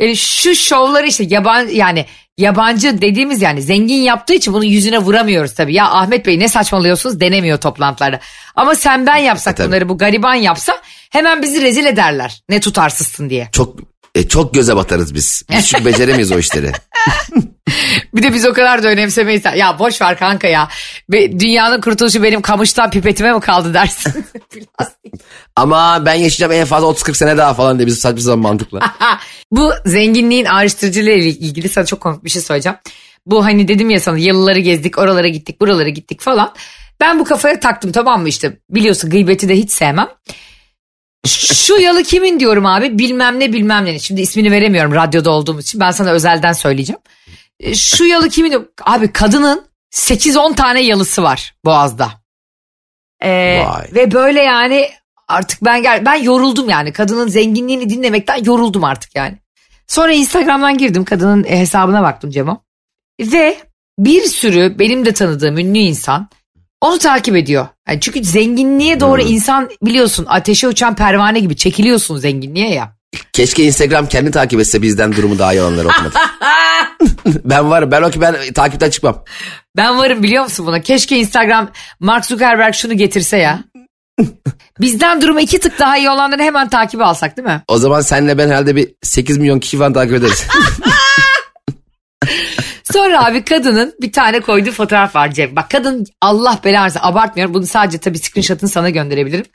Yani 0.00 0.16
şu 0.16 0.54
şovları 0.54 1.06
işte 1.06 1.24
yaban 1.28 1.68
yani 1.68 2.06
yabancı 2.38 3.00
dediğimiz 3.02 3.42
yani 3.42 3.62
zengin 3.62 4.02
yaptığı 4.02 4.34
için 4.34 4.52
bunun 4.52 4.64
yüzüne 4.64 4.98
vuramıyoruz 4.98 5.54
tabii. 5.54 5.74
Ya 5.74 5.90
Ahmet 5.90 6.26
Bey 6.26 6.38
ne 6.38 6.48
saçmalıyorsunuz 6.48 7.20
denemiyor 7.20 7.58
toplantılarda. 7.58 8.20
Ama 8.56 8.74
sen 8.74 9.06
ben 9.06 9.16
yapsak 9.16 9.60
E, 9.60 9.66
bunları 9.66 9.88
bu 9.88 9.98
gariban 9.98 10.34
yapsa 10.34 10.78
hemen 11.10 11.42
bizi 11.42 11.62
rezil 11.62 11.84
ederler. 11.84 12.42
Ne 12.48 12.60
tutarsızsın 12.60 13.30
diye. 13.30 13.48
Çok 13.52 13.76
e, 14.14 14.28
çok 14.28 14.54
göze 14.54 14.76
batarız 14.76 15.14
biz. 15.14 15.42
Biz 15.50 15.68
çünkü 15.68 15.84
beceremeyiz 15.92 16.32
o 16.32 16.38
işleri. 16.38 16.72
Bir 18.14 18.22
de 18.22 18.32
biz 18.32 18.46
o 18.46 18.52
kadar 18.52 18.82
da 18.82 18.88
önemsemeyiz. 18.88 19.42
Ya 19.56 19.78
boş 19.78 20.02
ver 20.02 20.18
kanka 20.18 20.48
ya. 20.48 20.68
Be- 21.12 21.40
Dünyanın 21.40 21.80
kurtuluşu 21.80 22.22
benim 22.22 22.42
kamıştan 22.42 22.90
pipetime 22.90 23.32
mi 23.32 23.40
kaldı 23.40 23.74
dersin. 23.74 24.24
Ama 25.56 26.06
ben 26.06 26.14
yaşayacağım 26.14 26.52
en 26.52 26.64
fazla 26.64 26.88
30-40 26.88 27.14
sene 27.14 27.36
daha 27.36 27.54
falan 27.54 27.78
diye 27.78 27.86
biz 27.86 27.98
saçma 27.98 28.20
sapan 28.20 28.38
mantıkla. 28.38 28.80
Bu 29.50 29.72
zenginliğin 29.86 30.44
ayrıştırıcılığı 30.44 31.10
ile 31.10 31.28
ilgili 31.28 31.68
sana 31.68 31.86
çok 31.86 32.00
komik 32.00 32.24
bir 32.24 32.30
şey 32.30 32.42
söyleyeceğim. 32.42 32.78
Bu 33.26 33.44
hani 33.44 33.68
dedim 33.68 33.90
ya 33.90 34.00
sana 34.00 34.18
yalıları 34.18 34.58
gezdik, 34.58 34.98
oralara 34.98 35.28
gittik, 35.28 35.60
buralara 35.60 35.88
gittik 35.88 36.20
falan. 36.20 36.54
Ben 37.00 37.18
bu 37.18 37.24
kafaya 37.24 37.60
taktım 37.60 37.92
tamam 37.92 38.22
mı 38.22 38.28
işte 38.28 38.58
biliyorsun 38.70 39.10
gıybeti 39.10 39.48
de 39.48 39.56
hiç 39.56 39.70
sevmem. 39.70 40.08
Şu 41.26 41.74
yalı 41.78 42.02
kimin 42.02 42.40
diyorum 42.40 42.66
abi 42.66 42.98
bilmem 42.98 43.40
ne 43.40 43.52
bilmem 43.52 43.84
ne. 43.84 43.98
Şimdi 43.98 44.20
ismini 44.20 44.50
veremiyorum 44.50 44.94
radyoda 44.94 45.30
olduğum 45.30 45.60
için 45.60 45.80
ben 45.80 45.90
sana 45.90 46.10
özelden 46.10 46.52
söyleyeceğim. 46.52 47.00
E, 47.60 47.74
Şu 47.74 48.04
yalı 48.04 48.28
kimin 48.28 48.50
diyorum. 48.50 48.68
Abi 48.84 49.12
kadının 49.12 49.64
8-10 49.92 50.54
tane 50.54 50.80
yalısı 50.80 51.22
var 51.22 51.54
Boğaz'da. 51.64 52.10
Ee, 53.22 53.64
Vay. 53.66 53.86
ve 53.94 54.10
böyle 54.12 54.40
yani 54.40 54.90
artık 55.28 55.64
ben 55.64 55.82
gel 55.82 56.04
ben 56.06 56.14
yoruldum 56.14 56.68
yani 56.68 56.92
kadının 56.92 57.28
zenginliğini 57.28 57.90
dinlemekten 57.90 58.44
yoruldum 58.44 58.84
artık 58.84 59.16
yani. 59.16 59.38
Sonra 59.86 60.12
Instagram'dan 60.12 60.78
girdim 60.78 61.04
kadının 61.04 61.44
hesabına 61.44 62.02
baktım 62.02 62.30
Cemo. 62.30 62.62
Ve 63.20 63.58
bir 63.98 64.22
sürü 64.22 64.78
benim 64.78 65.04
de 65.06 65.12
tanıdığım 65.12 65.58
ünlü 65.58 65.78
insan 65.78 66.28
onu 66.80 66.98
takip 66.98 67.36
ediyor. 67.36 67.66
Yani 67.88 68.00
çünkü 68.00 68.24
zenginliğe 68.24 69.00
doğru 69.00 69.22
insan 69.22 69.70
biliyorsun 69.82 70.26
ateşe 70.28 70.68
uçan 70.68 70.96
pervane 70.96 71.40
gibi 71.40 71.56
çekiliyorsun 71.56 72.18
zenginliğe 72.18 72.70
ya. 72.70 72.96
Keşke 73.32 73.64
Instagram 73.64 74.06
kendi 74.06 74.30
takip 74.30 74.60
etse 74.60 74.82
bizden 74.82 75.12
durumu 75.12 75.38
daha 75.38 75.52
iyi 75.52 75.62
olanları 75.62 75.88
okumadı. 75.88 76.14
ben 77.44 77.70
varım. 77.70 77.90
Ben 77.90 78.02
o 78.02 78.10
ki 78.10 78.20
ben 78.20 78.36
takipten 78.54 78.90
çıkmam. 78.90 79.24
Ben 79.76 79.98
varım 79.98 80.22
biliyor 80.22 80.44
musun 80.44 80.66
buna? 80.66 80.80
Keşke 80.80 81.16
Instagram 81.16 81.70
Mark 82.00 82.26
Zuckerberg 82.26 82.74
şunu 82.74 82.94
getirse 82.94 83.36
ya. 83.36 83.64
Bizden 84.80 85.22
durumu 85.22 85.40
iki 85.40 85.60
tık 85.60 85.78
daha 85.78 85.98
iyi 85.98 86.10
olanları 86.10 86.42
hemen 86.42 86.68
takibe 86.68 87.04
alsak 87.04 87.36
değil 87.36 87.48
mi? 87.48 87.62
O 87.68 87.78
zaman 87.78 88.00
senle 88.00 88.38
ben 88.38 88.48
herhalde 88.48 88.76
bir 88.76 88.88
8 89.02 89.38
milyon 89.38 89.60
kişi 89.60 89.78
falan 89.78 89.92
takip 89.92 90.14
ederiz. 90.14 90.46
Sonra 92.92 93.24
abi 93.24 93.44
kadının 93.44 93.94
bir 94.00 94.12
tane 94.12 94.40
koyduğu 94.40 94.70
fotoğraf 94.70 95.16
var 95.16 95.30
Cem. 95.30 95.56
Bak 95.56 95.70
kadın 95.70 96.06
Allah 96.20 96.58
belanı 96.64 96.92
abartmıyorum. 97.00 97.54
Bunu 97.54 97.66
sadece 97.66 97.98
tabii 97.98 98.18
screenshot'ını 98.18 98.68
sana 98.68 98.90
gönderebilirim. 98.90 99.46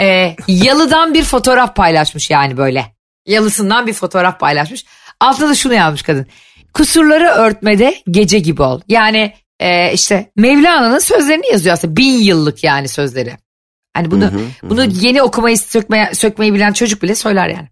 Ee, 0.00 0.36
yalıdan 0.48 1.14
bir 1.14 1.24
fotoğraf 1.24 1.76
paylaşmış 1.76 2.30
yani 2.30 2.56
böyle. 2.56 2.86
Yalısından 3.26 3.86
bir 3.86 3.92
fotoğraf 3.92 4.40
paylaşmış. 4.40 4.84
Altında 5.20 5.48
da 5.48 5.54
şunu 5.54 5.74
yazmış 5.74 6.02
kadın. 6.02 6.26
Kusurları 6.74 7.28
örtmede 7.28 7.94
gece 8.10 8.38
gibi 8.38 8.62
ol. 8.62 8.80
Yani 8.88 9.34
e, 9.60 9.92
işte 9.92 10.30
Mevlana'nın 10.36 10.98
sözlerini 10.98 11.46
yazıyor 11.52 11.72
aslında. 11.72 11.96
Bin 11.96 12.18
yıllık 12.18 12.64
yani 12.64 12.88
sözleri. 12.88 13.36
Hani 13.94 14.10
bunu 14.10 14.32
bunu 14.62 14.84
yeni 14.84 15.22
okumayı 15.22 15.58
sökmeye, 15.58 16.14
sökmeyi 16.14 16.54
bilen 16.54 16.72
çocuk 16.72 17.02
bile 17.02 17.14
söyler 17.14 17.48
yani. 17.48 17.68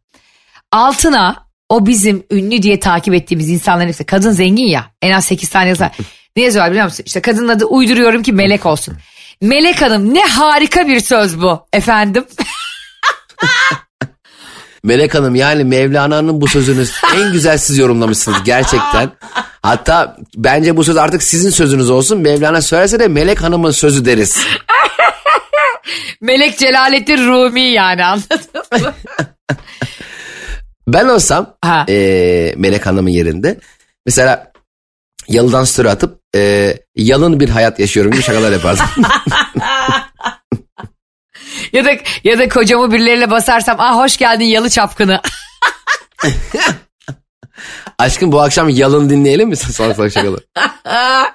Altına 0.73 1.46
o 1.69 1.87
bizim 1.87 2.25
ünlü 2.31 2.63
diye 2.63 2.81
takip 2.81 3.15
ettiğimiz 3.15 3.49
insanların 3.49 3.89
hepsi 3.89 4.05
kadın 4.05 4.33
zengin 4.33 4.67
ya 4.67 4.87
en 5.03 5.13
az 5.13 5.25
8 5.25 5.49
tane 5.49 5.69
yazar. 5.69 5.91
Ne 6.37 6.43
yazıyorlar 6.43 6.71
biliyor 6.71 6.85
musun? 6.85 7.03
İşte 7.07 7.21
kadının 7.21 7.49
adı 7.49 7.65
uyduruyorum 7.65 8.23
ki 8.23 8.33
Melek 8.33 8.67
olsun. 8.67 8.95
Melek 9.41 9.83
Hanım 9.83 10.15
ne 10.15 10.25
harika 10.25 10.89
bir 10.89 11.01
söz 11.01 11.41
bu 11.41 11.67
efendim. 11.73 12.25
Melek 14.85 15.15
Hanım 15.15 15.35
yani 15.35 15.65
Mevlana'nın 15.65 16.41
bu 16.41 16.49
sözünü 16.49 16.85
en 17.17 17.33
güzel 17.33 17.59
siz 17.59 17.79
yorumlamışsınız 17.79 18.45
gerçekten. 18.45 19.11
Hatta 19.63 20.17
bence 20.37 20.77
bu 20.77 20.85
söz 20.85 20.97
artık 20.97 21.23
sizin 21.23 21.51
sözünüz 21.51 21.91
olsun. 21.91 22.19
Mevlana 22.19 22.63
söylerse 22.63 23.01
de 23.01 23.09
Melek 23.09 23.43
Hanım'ın 23.43 23.71
sözü 23.71 24.05
deriz. 24.05 24.47
Melek 26.21 26.59
Celalettin 26.59 27.27
Rumi 27.27 27.63
yani 27.63 28.05
anladın 28.05 28.41
mı? 28.73 28.95
Ben 30.89 31.09
olsam 31.09 31.57
Ha. 31.65 31.85
eee, 31.89 32.55
Melek 32.57 32.87
Hanım'ın 32.87 33.11
yerinde 33.11 33.59
mesela 34.07 34.53
yalıdan 35.29 35.65
story 35.65 35.91
atıp 35.91 36.21
eee, 36.35 36.85
yalın 36.97 37.41
bir 37.41 37.49
hayat 37.49 37.79
yaşıyorum 37.81 38.13
gibi 38.13 38.23
şakalar 38.23 38.53
yapardım. 38.53 38.87
ya 41.73 41.85
da 41.85 41.91
ya 42.25 42.39
da 42.39 42.49
kocamı 42.49 42.93
birileriyle 42.93 43.31
basarsam 43.31 43.77
ah 43.79 43.97
hoş 43.97 44.17
geldin 44.17 44.45
yalı 44.45 44.71
çapkını. 44.71 45.21
Aşkım 47.99 48.33
bu 48.33 48.41
akşam 48.43 48.69
yalın 48.69 49.11
dinleyelim 49.11 49.49
mi 49.49 49.57
salak 49.57 49.97
salak 49.97 50.13
şakalar? 50.13 50.41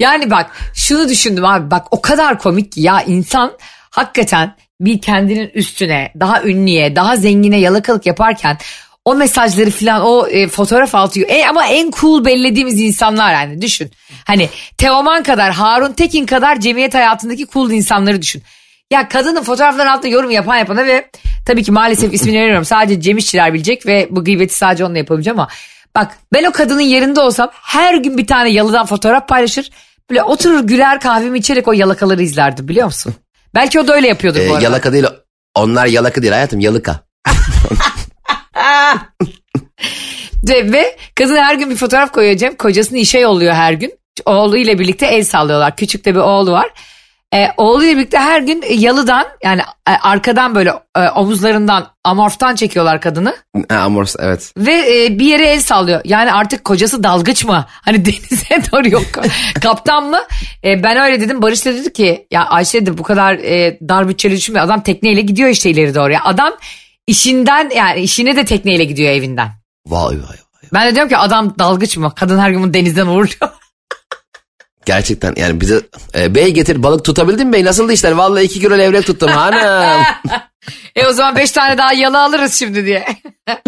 yani 0.00 0.30
bak 0.30 0.50
şunu 0.74 1.08
düşündüm 1.08 1.44
abi 1.44 1.70
bak 1.70 1.86
o 1.90 2.02
kadar 2.02 2.38
komik 2.38 2.72
ki 2.72 2.80
ya 2.80 3.02
insan 3.02 3.52
hakikaten 3.90 4.56
bir 4.80 5.00
kendinin 5.00 5.50
üstüne 5.54 6.12
daha 6.20 6.42
ünlüye 6.42 6.96
daha 6.96 7.16
zengine 7.16 7.60
yalakalık 7.60 8.06
yaparken 8.06 8.58
o 9.04 9.14
mesajları 9.14 9.70
falan 9.70 10.02
o 10.02 10.26
e, 10.26 10.48
fotoğraf 10.48 10.94
altıyor. 10.94 11.28
E, 11.28 11.46
ama 11.48 11.66
en 11.66 11.90
cool 11.90 12.24
bellediğimiz 12.24 12.80
insanlar 12.80 13.32
yani 13.32 13.62
düşün. 13.62 13.90
Hani 14.24 14.48
Teoman 14.78 15.22
kadar 15.22 15.52
Harun 15.52 15.92
Tekin 15.92 16.26
kadar 16.26 16.60
cemiyet 16.60 16.94
hayatındaki 16.94 17.46
cool 17.46 17.70
insanları 17.70 18.22
düşün. 18.22 18.42
Ya 18.90 19.08
kadının 19.08 19.42
fotoğrafların 19.42 19.90
altında 19.90 20.08
yorum 20.08 20.30
yapan 20.30 20.56
yapana 20.56 20.86
ve 20.86 21.10
tabii 21.46 21.62
ki 21.62 21.72
maalesef 21.72 22.14
ismini 22.14 22.40
veriyorum. 22.40 22.64
Sadece 22.64 23.00
Cem 23.00 23.18
İşçiler 23.18 23.54
bilecek 23.54 23.86
ve 23.86 24.08
bu 24.10 24.24
gıybeti 24.24 24.54
sadece 24.54 24.84
onunla 24.84 24.98
yapabileceğim 24.98 25.40
ama 25.40 25.48
bak 25.94 26.18
ben 26.32 26.44
o 26.44 26.52
kadının 26.52 26.80
yerinde 26.80 27.20
olsam 27.20 27.50
her 27.52 27.94
gün 27.94 28.18
bir 28.18 28.26
tane 28.26 28.50
yalıdan 28.50 28.86
fotoğraf 28.86 29.28
paylaşır. 29.28 29.70
Böyle 30.10 30.22
oturur 30.22 30.60
güler 30.60 31.00
kahvemi 31.00 31.38
içerek 31.38 31.68
o 31.68 31.72
yalakaları 31.72 32.22
izlerdim 32.22 32.68
biliyor 32.68 32.86
musun? 32.86 33.14
Belki 33.54 33.80
o 33.80 33.88
da 33.88 33.94
öyle 33.94 34.08
yapıyordur 34.08 34.40
Ee, 34.40 34.48
bu 34.48 34.52
arada. 34.54 34.64
yalaka 34.64 34.92
değil 34.92 35.04
onlar 35.54 35.86
yalaka 35.86 36.22
değil 36.22 36.32
hayatım 36.32 36.60
yalıka. 36.60 37.00
Ve, 40.48 40.96
kadın 41.14 41.36
her 41.36 41.54
gün 41.54 41.70
bir 41.70 41.76
fotoğraf 41.76 42.12
koyuyor 42.12 42.36
Cem. 42.36 42.56
Kocasını 42.56 42.98
işe 42.98 43.18
yolluyor 43.18 43.54
her 43.54 43.72
gün. 43.72 43.98
Oğluyla 44.26 44.78
birlikte 44.78 45.06
el 45.06 45.24
sallıyorlar. 45.24 45.76
Küçük 45.76 46.04
de 46.04 46.14
bir 46.14 46.20
oğlu 46.20 46.52
var. 46.52 46.70
Ee, 47.34 47.48
oğluyla 47.56 47.96
birlikte 47.96 48.18
her 48.18 48.40
gün 48.40 48.64
yalıdan 48.70 49.26
yani 49.44 49.60
e, 49.88 49.90
arkadan 50.02 50.54
böyle 50.54 50.72
e, 50.96 51.08
omuzlarından 51.08 51.86
amorftan 52.04 52.54
çekiyorlar 52.54 53.00
kadını. 53.00 53.36
Ha, 53.68 53.76
Amors 53.76 54.16
evet. 54.18 54.52
Ve 54.56 55.04
e, 55.04 55.18
bir 55.18 55.26
yere 55.26 55.46
el 55.46 55.60
sallıyor. 55.60 56.00
Yani 56.04 56.32
artık 56.32 56.64
kocası 56.64 57.02
dalgıç 57.02 57.44
mı? 57.44 57.66
Hani 57.84 58.04
denize 58.04 58.72
doğru 58.72 58.88
yok. 58.88 59.04
Kaptan 59.62 60.04
mı? 60.04 60.20
E, 60.64 60.82
ben 60.82 60.96
öyle 60.96 61.20
dedim. 61.20 61.42
Barış 61.42 61.66
da 61.66 61.74
dedi 61.74 61.92
ki 61.92 62.26
ya 62.30 62.44
Ayşe 62.44 62.80
dedi 62.80 62.98
bu 62.98 63.02
kadar 63.02 63.34
e, 63.34 63.78
dar 63.88 64.08
bütçeli 64.08 64.36
düşünme. 64.36 64.60
Adam 64.60 64.82
tekneyle 64.82 65.20
gidiyor 65.20 65.48
işte 65.48 65.70
ileri 65.70 65.94
doğru. 65.94 66.12
Ya 66.12 66.20
adam 66.24 66.52
işinden 67.06 67.70
yani 67.76 68.00
işine 68.00 68.36
de 68.36 68.44
tekneyle 68.44 68.84
gidiyor 68.84 69.12
evinden. 69.12 69.48
Vay 69.86 70.14
vay 70.16 70.16
vay. 70.16 70.36
Ben 70.72 70.88
de 70.88 70.94
diyorum 70.94 71.08
ki 71.08 71.16
adam 71.16 71.54
dalgıç 71.58 71.96
mı? 71.96 72.12
Kadın 72.16 72.38
her 72.38 72.50
gün 72.50 72.62
bunu 72.62 72.74
denizden 72.74 73.06
uğurluyor. 73.06 73.50
Gerçekten 74.84 75.34
yani 75.36 75.60
bize 75.60 75.80
e, 76.18 76.34
bey 76.34 76.50
getir 76.50 76.82
balık 76.82 77.04
tutabildin 77.04 77.46
mi 77.46 77.52
bey 77.52 77.64
nasıldı 77.64 77.92
işler? 77.92 78.12
Vallahi 78.12 78.44
iki 78.44 78.60
kilo 78.60 78.78
levrek 78.78 79.06
tuttum 79.06 79.30
hanım. 79.30 80.04
e 80.96 81.06
o 81.06 81.12
zaman 81.12 81.36
beş 81.36 81.50
tane 81.50 81.78
daha 81.78 81.92
yalı 81.92 82.22
alırız 82.22 82.54
şimdi 82.54 82.86
diye. 82.86 83.06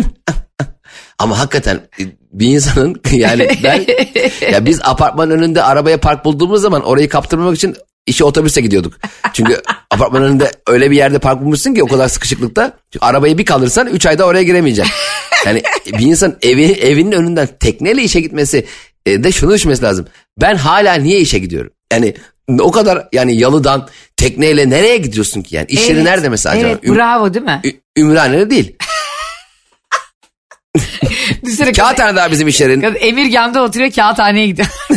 Ama 1.18 1.38
hakikaten 1.38 1.76
e, 1.76 2.02
bir 2.33 2.46
insanın 2.46 3.02
yani 3.12 3.48
ben 3.62 3.87
ya 4.52 4.66
biz 4.66 4.81
apartmanın 4.83 5.31
önünde 5.31 5.62
arabaya 5.62 6.00
park 6.00 6.24
bulduğumuz 6.24 6.62
zaman 6.62 6.83
orayı 6.83 7.09
kaptırmamak 7.09 7.57
için 7.57 7.76
işe 8.07 8.24
otobüse 8.24 8.61
gidiyorduk. 8.61 8.94
Çünkü 9.33 9.62
apartmanın 9.90 10.24
önünde 10.24 10.50
öyle 10.66 10.90
bir 10.90 10.96
yerde 10.96 11.18
park 11.18 11.40
bulmuşsun 11.40 11.74
ki 11.74 11.83
o 11.83 11.87
kadar 11.87 12.09
sıkışıklıkta. 12.09 12.72
Çünkü 12.92 13.07
arabayı 13.07 13.38
bir 13.38 13.44
kalırsan 13.44 13.87
3 13.87 14.07
ayda 14.07 14.24
oraya 14.24 14.42
giremeyeceksin. 14.42 14.94
Yani 15.46 15.62
bir 15.87 16.07
insan 16.07 16.37
evi 16.42 16.64
evinin 16.64 17.12
önünden 17.12 17.48
tekneyle 17.61 18.02
işe 18.02 18.20
gitmesi 18.20 18.66
e, 19.07 19.24
de 19.24 19.33
şunu 19.33 19.55
düşünmesi 19.55 19.83
lazım. 19.83 20.07
Ben 20.40 20.57
hala 20.57 20.94
niye 20.94 21.20
işe 21.20 21.38
gidiyorum? 21.38 21.72
Yani 21.92 22.14
o 22.61 22.70
kadar 22.70 23.09
yani 23.12 23.37
yalıdan 23.37 23.88
tekneyle 24.16 24.70
nereye 24.70 24.96
gidiyorsun 24.96 25.42
ki 25.42 25.57
yani? 25.57 25.66
İş 25.68 25.81
yeri 25.88 25.92
Evet, 25.92 26.05
nerede 26.05 26.29
mesela 26.29 26.55
acaba? 26.55 26.68
Evet 26.68 26.85
Üm- 26.85 26.96
bravo 26.96 27.35
değil 27.35 27.44
mi? 27.44 27.61
Ü- 27.64 27.81
Ümraniye'de 28.01 28.51
değil. 28.51 28.77
Kağıthane 31.77 32.16
daha 32.16 32.31
bizim 32.31 32.49
iş 32.49 32.61
yerin. 32.61 32.94
Emirgan'da 33.01 33.62
oturuyor 33.62 33.90
kağıthaneye 33.90 34.46
gidiyor. 34.46 34.68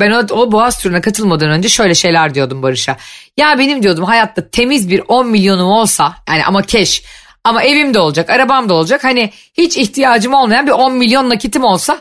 ben 0.00 0.10
o, 0.10 0.26
o 0.30 0.52
boğaz 0.52 0.78
turuna 0.82 1.00
katılmadan 1.00 1.50
önce 1.50 1.68
şöyle 1.68 1.94
şeyler 1.94 2.34
diyordum 2.34 2.62
Barış'a. 2.62 2.96
Ya 3.36 3.58
benim 3.58 3.82
diyordum 3.82 4.04
hayatta 4.04 4.50
temiz 4.50 4.90
bir 4.90 5.02
10 5.08 5.28
milyonum 5.28 5.68
olsa 5.68 6.14
yani 6.28 6.44
ama 6.44 6.62
keş 6.62 7.02
ama 7.44 7.62
evim 7.62 7.94
de 7.94 7.98
olacak 7.98 8.30
arabam 8.30 8.68
da 8.68 8.74
olacak. 8.74 9.04
Hani 9.04 9.32
hiç 9.54 9.76
ihtiyacım 9.76 10.34
olmayan 10.34 10.66
bir 10.66 10.72
10 10.72 10.94
milyon 10.94 11.30
nakitim 11.30 11.64
olsa 11.64 12.00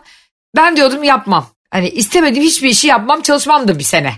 ben 0.55 0.77
diyordum 0.77 1.03
yapmam. 1.03 1.47
Hani 1.77 1.89
istemediğim 1.89 2.47
hiçbir 2.47 2.69
işi 2.69 2.87
yapmam 2.87 3.21
çalışmam 3.21 3.67
da 3.67 3.79
bir 3.79 3.83
sene. 3.83 4.13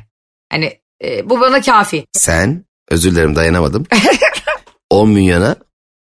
Hani 0.51 0.79
e, 1.03 1.29
bu 1.29 1.39
bana 1.39 1.61
kafi. 1.61 2.05
Sen 2.11 2.65
özür 2.89 3.11
dilerim 3.11 3.35
dayanamadım. 3.35 3.85
10 4.89 5.09
milyona 5.09 5.55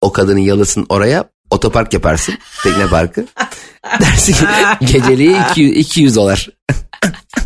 o 0.01 0.13
kadının 0.13 0.41
yalısın 0.41 0.87
oraya 0.89 1.25
otopark 1.51 1.93
yaparsın. 1.93 2.39
Tekne 2.63 2.87
parkı. 2.87 3.27
Dersin 4.01 4.37
geceliği 4.81 5.37
200, 5.51 5.77
200 5.77 6.17
dolar. 6.17 6.49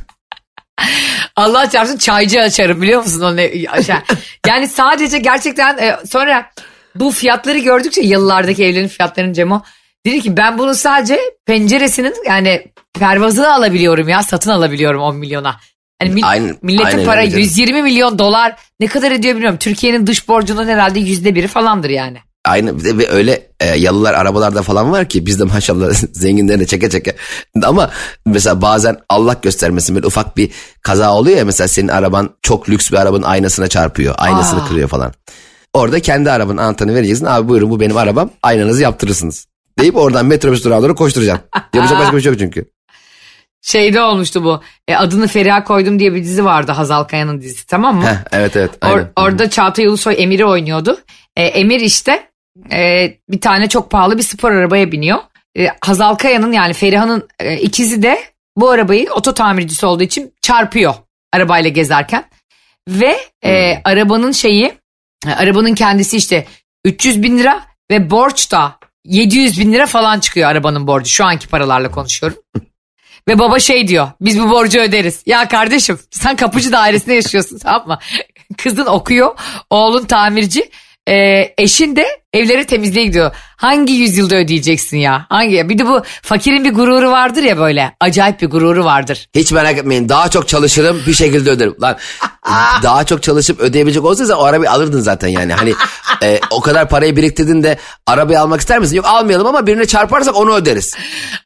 Allah 1.36 1.70
çarpsın 1.70 1.96
çaycı 1.96 2.40
açarım 2.40 2.82
biliyor 2.82 3.02
musun 3.02 3.20
onu 3.20 3.40
aşağı. 3.70 4.02
Yani 4.46 4.68
sadece 4.68 5.18
gerçekten 5.18 5.78
e, 5.78 5.98
sonra 6.06 6.50
bu 6.94 7.10
fiyatları 7.10 7.58
gördükçe 7.58 8.00
yıllardaki 8.00 8.64
evlerin 8.64 8.88
fiyatlarının 8.88 9.32
Cemo 9.32 9.62
dedi 10.06 10.20
ki 10.20 10.36
ben 10.36 10.58
bunu 10.58 10.74
sadece 10.74 11.20
penceresinin 11.46 12.14
yani 12.26 12.72
pervazını 12.98 13.54
alabiliyorum 13.54 14.08
ya 14.08 14.22
satın 14.22 14.50
alabiliyorum 14.50 15.00
10 15.00 15.16
milyona. 15.16 15.56
Hani 16.02 16.10
mil- 16.10 16.26
Aynen- 16.26 16.56
milletin 16.62 16.84
aynen 16.84 17.04
para 17.04 17.20
öyle 17.20 17.30
canım. 17.30 17.42
120 17.42 17.82
milyon 17.82 18.18
dolar 18.18 18.56
ne 18.80 18.86
kadar 18.86 19.12
ediyor 19.12 19.34
bilmiyorum. 19.34 19.58
Türkiye'nin 19.60 20.06
dış 20.06 20.28
borcunun 20.28 20.68
herhalde 20.68 21.00
yüzde 21.00 21.34
biri 21.34 21.46
falandır 21.48 21.90
yani. 21.90 22.18
Aynı 22.44 22.84
ve 22.98 23.08
öyle 23.08 23.46
e, 23.60 23.66
yalılar 23.78 24.14
arabalarda 24.14 24.62
falan 24.62 24.92
var 24.92 25.08
ki 25.08 25.26
biz 25.26 25.40
de 25.40 25.44
maşallah 25.44 25.94
zenginlerine 26.12 26.66
çeke 26.66 26.90
çeke. 26.90 27.16
Ama 27.62 27.90
mesela 28.26 28.62
bazen 28.62 28.96
Allah 29.08 29.36
göstermesin 29.42 29.96
böyle 29.96 30.06
ufak 30.06 30.36
bir 30.36 30.50
kaza 30.82 31.14
oluyor 31.14 31.38
ya 31.38 31.44
mesela 31.44 31.68
senin 31.68 31.88
araban 31.88 32.30
çok 32.42 32.68
lüks 32.68 32.90
bir 32.92 32.96
arabanın 32.96 33.22
aynasına 33.22 33.68
çarpıyor. 33.68 34.14
Aynasını 34.18 34.62
Aa. 34.62 34.68
kırıyor 34.68 34.88
falan. 34.88 35.12
Orada 35.72 36.00
kendi 36.00 36.30
arabanın 36.30 36.56
anahtarını 36.58 36.94
vereceksin. 36.94 37.24
Abi 37.26 37.48
buyurun 37.48 37.70
bu 37.70 37.80
benim 37.80 37.96
arabam 37.96 38.30
aynanızı 38.42 38.82
yaptırırsınız. 38.82 39.46
Deyip 39.78 39.96
oradan 39.96 40.26
metrobüs 40.26 40.64
durağına 40.64 40.82
doğru 40.82 40.94
koşturacaksın. 40.94 41.48
Yapacak 41.74 41.98
başka 41.98 42.16
bir 42.16 42.22
şey 42.22 42.32
yok 42.32 42.38
çünkü. 42.38 42.64
Şeyde 43.62 44.00
olmuştu 44.00 44.44
bu 44.44 44.62
e, 44.88 44.96
adını 44.96 45.26
Feriha 45.26 45.64
koydum 45.64 45.98
diye 45.98 46.14
bir 46.14 46.24
dizi 46.24 46.44
vardı 46.44 46.72
Hazal 46.72 47.04
Kaya'nın 47.04 47.40
dizisi 47.40 47.66
tamam 47.66 47.96
mı? 47.96 48.04
Heh, 48.04 48.16
evet 48.32 48.56
evet. 48.56 48.70
Or- 48.82 49.08
orada 49.16 49.50
Çağatay 49.50 49.86
Ulusoy 49.86 50.14
Emir'i 50.18 50.44
oynuyordu. 50.44 51.00
E, 51.36 51.42
Emir 51.44 51.80
işte 51.80 52.28
e, 52.72 53.12
bir 53.28 53.40
tane 53.40 53.68
çok 53.68 53.90
pahalı 53.90 54.18
bir 54.18 54.22
spor 54.22 54.50
arabaya 54.50 54.92
biniyor. 54.92 55.18
E, 55.58 55.68
Hazal 55.80 56.14
Kaya'nın 56.14 56.52
yani 56.52 56.72
Feriha'nın 56.72 57.28
e, 57.40 57.56
ikizi 57.56 58.02
de 58.02 58.22
bu 58.56 58.70
arabayı 58.70 59.12
oto 59.12 59.34
tamircisi 59.34 59.86
olduğu 59.86 60.02
için 60.02 60.34
çarpıyor 60.42 60.94
arabayla 61.32 61.70
gezerken. 61.70 62.24
Ve 62.88 63.16
e, 63.44 63.80
arabanın 63.84 64.32
şeyi 64.32 64.72
e, 65.26 65.30
arabanın 65.30 65.74
kendisi 65.74 66.16
işte 66.16 66.46
300 66.84 67.22
bin 67.22 67.38
lira 67.38 67.62
ve 67.90 68.10
borç 68.10 68.52
da 68.52 68.78
700 69.04 69.60
bin 69.60 69.72
lira 69.72 69.86
falan 69.86 70.20
çıkıyor 70.20 70.48
arabanın 70.48 70.86
borcu. 70.86 71.10
Şu 71.10 71.24
anki 71.24 71.48
paralarla 71.48 71.90
konuşuyorum. 71.90 72.38
Ve 73.28 73.38
baba 73.38 73.58
şey 73.58 73.88
diyor 73.88 74.08
biz 74.20 74.40
bu 74.40 74.50
borcu 74.50 74.80
öderiz. 74.80 75.22
Ya 75.26 75.48
kardeşim 75.48 75.98
sen 76.10 76.36
kapıcı 76.36 76.72
dairesinde 76.72 77.14
yaşıyorsun 77.14 77.58
tamam 77.58 77.88
mı? 77.88 77.98
Kızın 78.56 78.86
okuyor 78.86 79.34
oğlun 79.70 80.04
tamirci 80.04 80.70
ee, 81.08 81.54
eşin 81.58 81.96
de 81.96 82.06
evleri 82.32 82.64
temizliğe 82.64 83.06
gidiyor. 83.06 83.30
Hangi 83.56 83.92
yüzyılda 83.92 84.36
ödeyeceksin 84.36 84.96
ya? 84.96 85.26
Hangi? 85.28 85.68
Bir 85.68 85.78
de 85.78 85.86
bu 85.86 86.02
fakirin 86.22 86.64
bir 86.64 86.74
gururu 86.74 87.10
vardır 87.10 87.42
ya 87.42 87.58
böyle. 87.58 87.92
Acayip 88.00 88.40
bir 88.40 88.46
gururu 88.46 88.84
vardır. 88.84 89.28
Hiç 89.34 89.52
merak 89.52 89.78
etmeyin 89.78 90.08
daha 90.08 90.30
çok 90.30 90.48
çalışırım 90.48 91.02
bir 91.06 91.14
şekilde 91.14 91.50
öderim. 91.50 91.74
Lan 91.82 91.96
daha 92.82 93.04
çok 93.04 93.22
çalışıp 93.22 93.60
ödeyebilecek 93.60 94.04
olsaydı 94.04 94.34
o 94.34 94.44
arabayı 94.44 94.70
alırdın 94.70 95.00
zaten 95.00 95.28
yani. 95.28 95.52
Hani 95.52 95.74
e, 96.22 96.40
o 96.50 96.60
kadar 96.60 96.88
parayı 96.88 97.16
biriktirdin 97.16 97.62
de 97.62 97.78
arabayı 98.06 98.40
almak 98.40 98.60
ister 98.60 98.78
misin? 98.78 98.96
Yok 98.96 99.06
almayalım 99.06 99.46
ama 99.46 99.66
birine 99.66 99.86
çarparsak 99.86 100.36
onu 100.36 100.54
öderiz. 100.54 100.94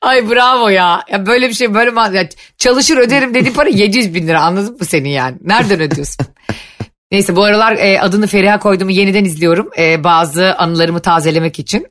Ay 0.00 0.30
bravo 0.30 0.68
ya. 0.68 1.02
ya 1.10 1.26
böyle 1.26 1.48
bir 1.48 1.54
şey 1.54 1.74
böyle 1.74 2.18
ya 2.18 2.28
çalışır 2.58 2.96
öderim 2.96 3.34
dediğin 3.34 3.54
para 3.54 3.68
700 3.68 4.14
bin 4.14 4.28
lira 4.28 4.40
anladın 4.40 4.76
mı 4.80 4.84
senin 4.84 5.08
yani? 5.08 5.36
Nereden 5.40 5.80
ödüyorsun? 5.80 6.26
Neyse 7.12 7.36
bu 7.36 7.44
aralar 7.44 7.72
e, 7.72 8.00
adını 8.00 8.26
Feriha 8.26 8.58
koyduğumu 8.58 8.90
yeniden 8.90 9.24
izliyorum. 9.24 9.70
E, 9.78 10.04
bazı 10.04 10.54
anılarımı 10.58 11.00
tazelemek 11.00 11.58
için. 11.58 11.86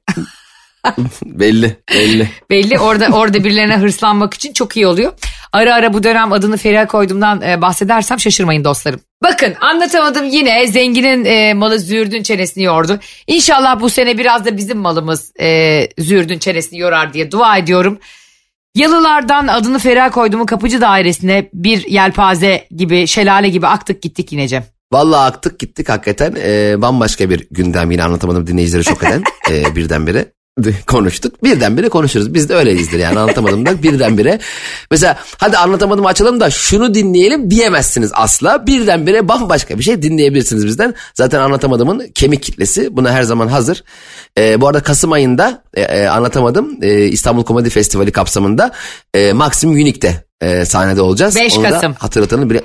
belli 1.26 1.78
belli. 1.96 2.30
Belli 2.50 2.80
orada 2.80 3.08
orada 3.08 3.44
birilerine 3.44 3.78
hırslanmak 3.78 4.34
için 4.34 4.54
çok 4.54 4.78
iyi 4.78 4.88
oluyor. 4.88 5.14
Ara 5.54 5.76
ara 5.76 5.94
bu 5.94 6.04
dönem 6.04 6.34
adını 6.34 6.58
Feriha 6.58 6.88
koyduğumdan 6.88 7.42
e, 7.42 7.62
bahsedersem 7.62 8.20
şaşırmayın 8.20 8.64
dostlarım. 8.64 9.00
Bakın 9.24 9.54
anlatamadım 9.62 10.26
yine 10.26 10.68
zenginin 10.68 11.26
e, 11.26 11.54
malı 11.54 11.80
züğürdün 11.80 12.24
çenesini 12.24 12.64
yordu. 12.64 13.00
İnşallah 13.28 13.80
bu 13.82 13.90
sene 13.90 14.18
biraz 14.18 14.46
da 14.46 14.58
bizim 14.58 14.78
malımız 14.78 15.32
e, 15.40 15.88
züğürdün 15.98 16.40
çenesini 16.40 16.80
yorar 16.80 17.14
diye 17.14 17.32
dua 17.32 17.58
ediyorum. 17.58 18.00
Yalılardan 18.76 19.48
adını 19.48 19.80
Feriha 19.80 20.12
koyduğumu 20.12 20.46
kapıcı 20.46 20.82
dairesine 20.82 21.50
bir 21.54 21.88
yelpaze 21.88 22.68
gibi 22.76 23.08
şelale 23.08 23.50
gibi 23.50 23.68
aktık 23.68 24.02
gittik 24.02 24.32
yine 24.32 24.48
Cem. 24.48 24.81
Vallahi 24.94 25.26
aktık 25.28 25.60
gittik 25.60 25.90
hakikaten. 25.90 26.36
E, 26.44 26.82
bambaşka 26.82 27.30
bir 27.30 27.48
gündem 27.52 27.92
yine 27.92 28.04
anlatamadım 28.04 28.48
dinleyicileri 28.48 28.84
şok 28.86 29.04
eden 29.04 29.24
e, 29.52 29.76
birdenbire. 29.76 30.26
konuştuk. 30.88 31.44
Birdenbire 31.44 31.90
konuşuruz. 31.90 32.34
Biz 32.34 32.50
de 32.50 32.56
öyleyizdir 32.56 33.00
yani 33.00 33.20
anlatamadım 33.20 33.66
da 33.66 33.84
birdenbire. 33.84 34.40
Mesela 34.92 35.18
hadi 35.38 35.58
anlatamadım 35.58 36.06
açalım 36.06 36.40
da 36.40 36.50
şunu 36.50 36.94
dinleyelim 36.94 37.52
diyemezsiniz 37.52 38.12
asla. 38.14 38.68
Birdenbire 38.68 39.28
bambaşka 39.28 39.78
bir 39.80 39.84
şey 39.84 40.02
dinleyebilirsiniz 40.02 40.66
bizden. 40.66 40.94
Zaten 41.14 41.40
anlatamadımın 41.40 42.08
kemik 42.16 42.44
kitlesi 42.44 42.98
buna 42.98 43.12
her 43.12 43.24
zaman 43.24 43.48
hazır. 43.48 43.84
Ee, 44.38 44.62
bu 44.62 44.68
arada 44.68 44.84
Kasım 44.84 45.12
ayında 45.12 45.64
e, 45.74 45.82
e, 45.82 46.08
anlatamadım 46.08 46.78
e, 46.82 47.04
İstanbul 47.04 47.44
Komedi 47.44 47.70
Festivali 47.70 48.12
kapsamında 48.12 48.72
e, 49.14 49.34
Maxim 49.34 49.70
Unique'de 49.70 50.24
e, 50.42 50.66
sahnede 50.66 51.02
olacağız. 51.02 51.36
5 51.36 51.58
Onu 51.58 51.70
Kasım. 51.70 51.94
hatırlatalım. 51.94 52.50
Bile, 52.50 52.62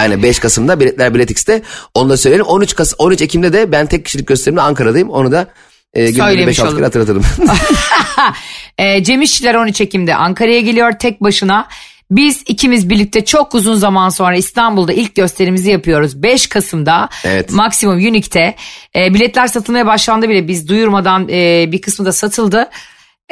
yani 0.00 0.22
5 0.22 0.38
Kasım'da 0.38 0.80
biletler 0.80 1.14
Bilet 1.14 1.30
X'te 1.30 1.62
onu 1.94 2.10
da 2.10 2.16
söyleyelim. 2.16 2.46
13 2.46 2.74
Kasım 2.74 2.96
13 2.98 3.22
Ekim'de 3.22 3.52
de 3.52 3.72
ben 3.72 3.86
tek 3.86 4.04
kişilik 4.04 4.26
gösterimde 4.26 4.60
Ankara'dayım. 4.60 5.10
Onu 5.10 5.32
da 5.32 5.46
e, 5.94 6.10
günde 6.10 6.22
Söylemiş 6.22 6.58
5-6 6.58 6.62
olalım. 6.62 6.76
kere 6.76 6.84
hatırlatalım. 6.84 7.22
E, 8.78 9.04
Cem 9.04 9.22
İşçiler 9.22 9.54
13 9.54 9.80
Ekim'de 9.80 10.14
Ankara'ya 10.14 10.60
geliyor 10.60 10.92
tek 10.92 11.22
başına. 11.22 11.68
Biz 12.10 12.42
ikimiz 12.46 12.90
birlikte 12.90 13.24
çok 13.24 13.54
uzun 13.54 13.74
zaman 13.74 14.08
sonra 14.08 14.36
İstanbul'da 14.36 14.92
ilk 14.92 15.14
gösterimizi 15.14 15.70
yapıyoruz. 15.70 16.22
5 16.22 16.46
Kasım'da 16.46 17.08
Evet. 17.24 17.52
Maximum 17.52 17.96
Unique'te. 17.96 18.54
E, 18.96 19.14
biletler 19.14 19.46
satılmaya 19.46 19.86
başlandı 19.86 20.28
bile 20.28 20.48
biz 20.48 20.68
duyurmadan 20.68 21.28
e, 21.28 21.72
bir 21.72 21.80
kısmı 21.80 22.06
da 22.06 22.12
satıldı. 22.12 22.68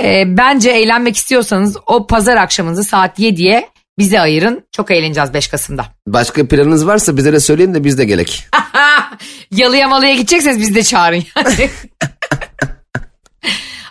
E, 0.03 0.24
bence 0.27 0.70
eğlenmek 0.70 1.16
istiyorsanız 1.16 1.77
o 1.87 2.07
pazar 2.07 2.37
akşamınızı 2.37 2.85
saat 2.85 3.18
7'ye 3.18 3.68
bize 3.98 4.20
ayırın. 4.20 4.64
Çok 4.72 4.90
eğleneceğiz 4.90 5.35
5 5.35 5.48
Kasım'da. 5.48 5.87
Başka 6.07 6.48
planınız 6.48 6.87
varsa 6.87 7.16
bize 7.16 7.33
de 7.33 7.40
söyleyin 7.40 7.74
de 7.74 7.85
biz 7.85 7.98
de 7.98 8.04
gelek. 8.04 8.46
Yalıya 9.50 9.88
malıya 9.88 10.14
gidecekseniz 10.14 10.59
bizi 10.59 10.74
de 10.74 10.83
çağırın 10.83 11.24
yani. 11.37 11.70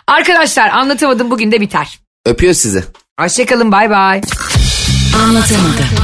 Arkadaşlar 0.06 0.68
anlatamadım 0.68 1.30
bugün 1.30 1.52
de 1.52 1.60
biter. 1.60 1.98
Öpüyoruz 2.26 2.58
sizi. 2.58 2.84
Hoşçakalın 3.20 3.72
bay 3.72 3.90
bay. 3.90 4.20
Anlatamadım. 5.24 6.03